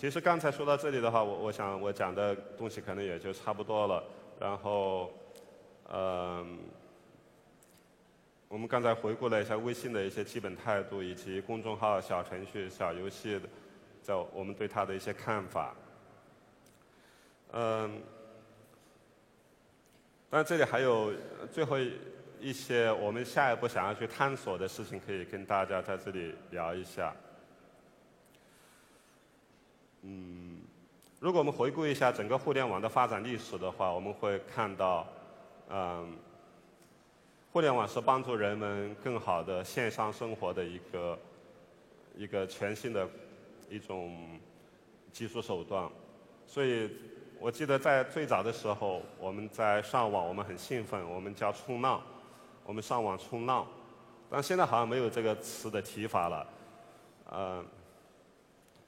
[0.00, 4.04] 其实刚才说到这里的话，我我想我讲的东西可能也就差不多了。
[4.38, 5.10] 然后，
[5.92, 6.56] 嗯，
[8.46, 13.48] 我们刚才回顾了一下微信的一些基本态度，以及公众号、小程序、小游戏的。
[14.00, 15.74] 在我们对他的一些看法，
[17.50, 18.00] 嗯，
[20.30, 21.12] 但这里还有
[21.50, 21.76] 最后
[22.38, 27.12] 一些我们下一步想要去探索的事情，可以跟大家在这里聊一下。
[30.02, 30.60] 嗯，
[31.20, 35.06] 如果我们回顾一下整个互联网的发展历史的话，我们会看到，
[35.68, 36.16] 嗯，
[37.52, 41.18] 互联网是帮助人们更好的线上生活的一个
[42.16, 43.08] 一个全新的。
[43.70, 44.40] 一种
[45.12, 45.86] 技术手段，
[46.46, 46.90] 所以
[47.38, 52.00] 我记得在最早的时候，我们在上网，我们很兴奋，我们叫冲浪，
[52.64, 53.66] 我们上网冲浪，
[54.30, 56.46] 但现在好像没有这个词的提法了，
[57.30, 57.66] 嗯，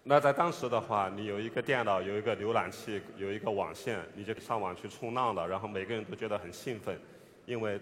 [0.02, 6.98] 那在当时的话，你有一个电脑，有一个浏览器，有一个网线，你就上网去冲浪了，然后每个人都觉得很兴奋，
[7.44, 7.78] 因为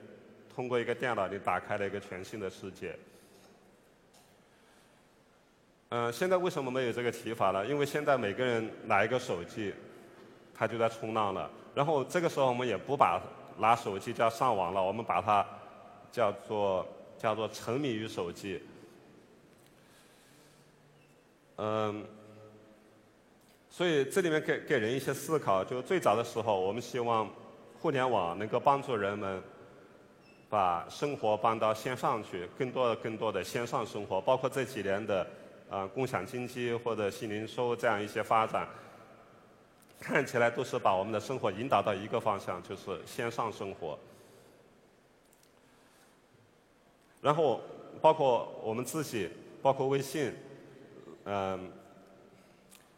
[0.52, 2.94] 通过一个电脑，你打开了一个全新的世界。
[5.90, 7.64] 嗯，现在为什么没有这个提法了？
[7.64, 9.72] 因为现在每个人拿一个手机，
[10.52, 11.48] 他就在冲浪了。
[11.74, 13.22] 然后这个时候我们也不把
[13.58, 15.46] 拿手机叫上网了，我们把它
[16.10, 16.84] 叫做
[17.16, 18.60] 叫做沉迷于手机。
[21.58, 22.04] 嗯，
[23.68, 27.30] 所以这里面给给人一些思考，就最早的时候，我们希望
[27.78, 29.42] 互联网能够帮助人们
[30.48, 35.26] 把生活搬到线上去，更多的更多的线上生活，包括这几年的。
[35.70, 38.66] 啊，共享经济或者新零售这样一些发展，
[40.00, 43.98] 看起来都是把我们的生活引导到一个方向，就是线上生活。
[47.20, 47.60] 然后，
[48.00, 49.28] 包括我们自己，
[49.60, 50.32] 包括微信，
[51.28, 51.70] 嗯，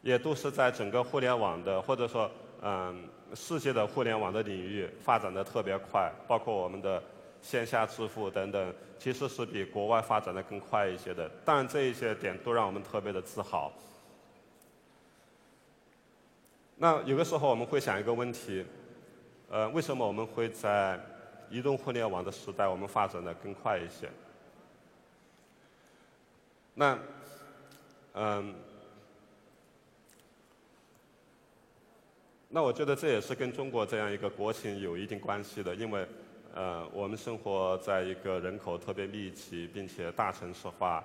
[0.00, 2.30] 也都是在整个互联网的或者说
[2.62, 7.02] 嗯世界的互联网的领域发展的特别快，包括我们的。
[7.42, 11.26] 线下支付等等，其实是比国外发展的更快一些的。
[11.42, 13.72] 当然，这一些点都让我们特别的自豪。
[16.76, 18.62] 那有的时候我们会想一个问题：
[19.48, 21.00] 呃，为什么我们会在
[21.48, 24.10] 移动互联网的时代，我们发展的更快一些？
[26.74, 26.98] 那，
[28.14, 28.54] 嗯，
[32.48, 36.06] 那我觉得这也是跟中国这样一个国情有一定关系的，因为。
[36.52, 41.04] 呃，我们生活在一个人口特别密集并且大城市化，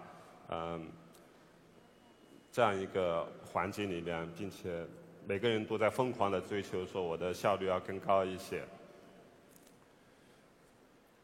[0.50, 0.88] 嗯，
[2.52, 4.84] 这样一个环境里面，并且
[5.28, 8.64] 每个人都在疯狂的追求，说我的效率要更高一些。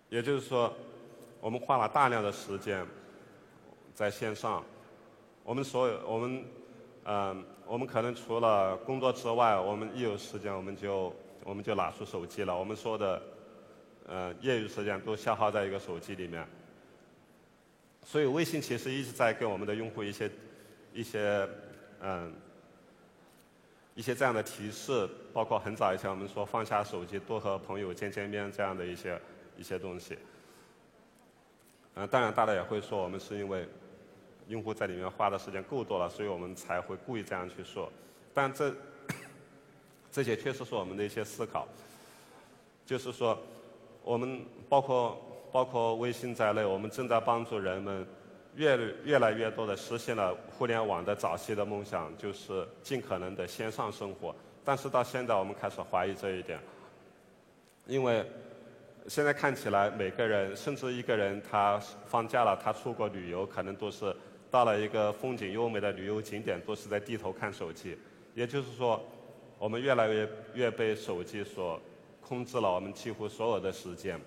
[0.09, 0.71] 也就是说，
[1.39, 2.85] 我们花了大量的时间
[3.95, 4.63] 在线上，
[5.43, 6.45] 我们所有我们
[7.05, 11.13] 嗯，我们可能除了工作之外，我们一有时间我们就
[11.43, 12.57] 我们就拿出手机了。
[12.57, 13.21] 我们说的
[14.07, 16.47] 呃业余时间都消耗在一个手机里面。
[18.05, 20.29] 所以微信其实一直在给我们的用户一些
[20.93, 21.47] 一些
[22.01, 22.33] 嗯
[23.95, 29.19] 一些这样的提示，包括很早以前我们说放下手机，多和朋友见见面这样的一些。
[29.57, 30.17] 一些东西，
[31.93, 33.67] 嗯，当然大家也会说我们是因为
[34.51, 37.89] 用户在里面花的时间够多了，所以我们才会故意这样去说。
[38.33, 38.73] 但这
[40.11, 41.65] 这些确实是我们的一些思考，
[42.85, 43.37] 就是说
[44.03, 45.17] 我们包括
[45.53, 48.05] 包括微信在内，我们正在帮助人们
[48.55, 54.35] 越越来越多的实现了互联网的早期的梦想，就是尽可能的线上生活。
[54.65, 56.59] 但是到现在，我们开始怀疑这一点，
[57.87, 58.25] 因为。
[59.07, 64.15] 现在看起来，每个人甚至一个人，他放假了，他出国旅游，可能都是
[64.51, 67.97] 到了一个风景优美的旅游景点，都是在低头看手机。
[68.35, 69.01] 也就是说，
[69.57, 71.81] 我们越来越越被手机所
[72.21, 74.19] 控制了，我们几乎所有的时间。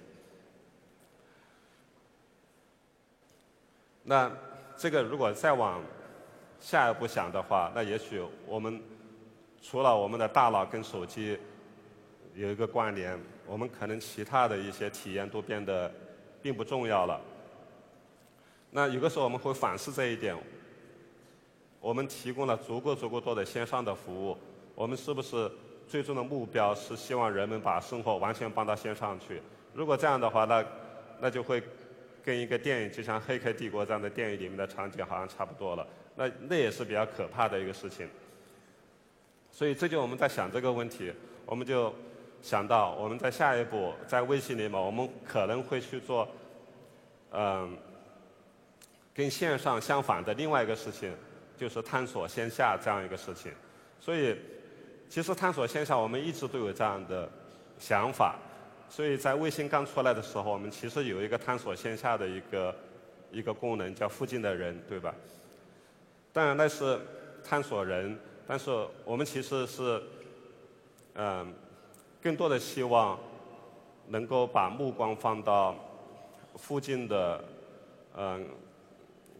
[4.03, 4.33] 那
[4.77, 5.81] 这个如果再往
[6.59, 8.83] 下一步想的话，那也许我们
[9.62, 11.39] 除了我们的大脑跟手机
[12.35, 13.16] 有一个关联。
[13.47, 15.93] 我们可能其他的一些体验都变得
[16.41, 17.20] 并不重要了。
[18.77, 20.37] 那有的时候我们会反思这一点：
[21.79, 24.37] 我们提供了足够足够多的线上的服务，
[24.75, 25.49] 我们是不是
[25.87, 29.41] 最终的目标是希望人们把生活完全搬到线上去？
[29.72, 30.64] 如果这样的话，那
[31.20, 31.62] 那就会
[32.25, 35.87] 跟一个电影，就像《黑客帝国》这样的电影里面的场景好像差不多了。
[36.16, 38.09] 那那也是比较可怕的一个事情。
[39.53, 41.12] 所以，这就我们在想这个问题，
[41.47, 41.95] 我们就。
[42.43, 46.29] 想到我们在下一步在微信里面，我们可能会去做，
[47.33, 47.75] 嗯，
[49.15, 51.15] 跟线上相反的另外一个事情，
[51.57, 53.53] 就是探索线下这样一个事情。
[54.01, 54.37] 所以，
[55.09, 57.31] 其实探索线下我们一直都有这样的
[57.79, 58.37] 想法。
[58.89, 62.77] 所以在微信刚出来的时候，我们其实有一个探索线下的一个
[63.31, 65.15] 一个功能，叫附近的人，对吧？
[66.33, 67.01] 当然那是
[67.43, 68.71] 探索人，但是
[69.05, 70.03] 我们其实是，
[71.15, 71.55] 嗯。
[72.23, 73.19] 更多的希望
[74.09, 75.77] 能够把目光放到
[76.57, 77.45] 附近的
[78.17, 78.49] 嗯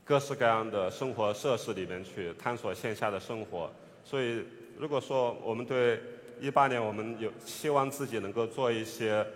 [0.05, 3.71] 各式各样的生活设施里面去探索线下的生活。
[4.05, 4.45] 所以，
[4.79, 6.01] 如果说我们对
[6.41, 9.27] 一八年我们有希望自己能够做一些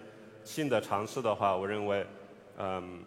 [0.45, 2.07] 新的尝试的话，我认为
[2.59, 3.03] 嗯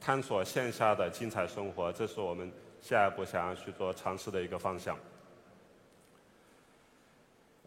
[0.00, 2.50] 探索线下的精彩生活，这是我们
[2.80, 4.98] 下一步想要去做尝试的一个方向。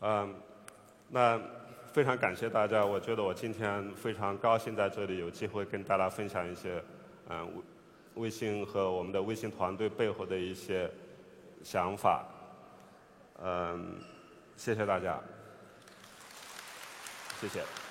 [0.02, 0.36] 嗯，
[1.10, 1.40] 那。
[1.94, 6.80] 非常感谢大家，我觉得我今天非常高兴在这里有机会跟大家分享一些，
[7.28, 7.52] 嗯，
[8.18, 10.90] 微信和我们的微信团队背后的一些
[11.64, 12.26] 想法，
[13.42, 14.00] 嗯，
[14.56, 15.20] 谢谢大家，
[17.40, 17.87] 谢谢。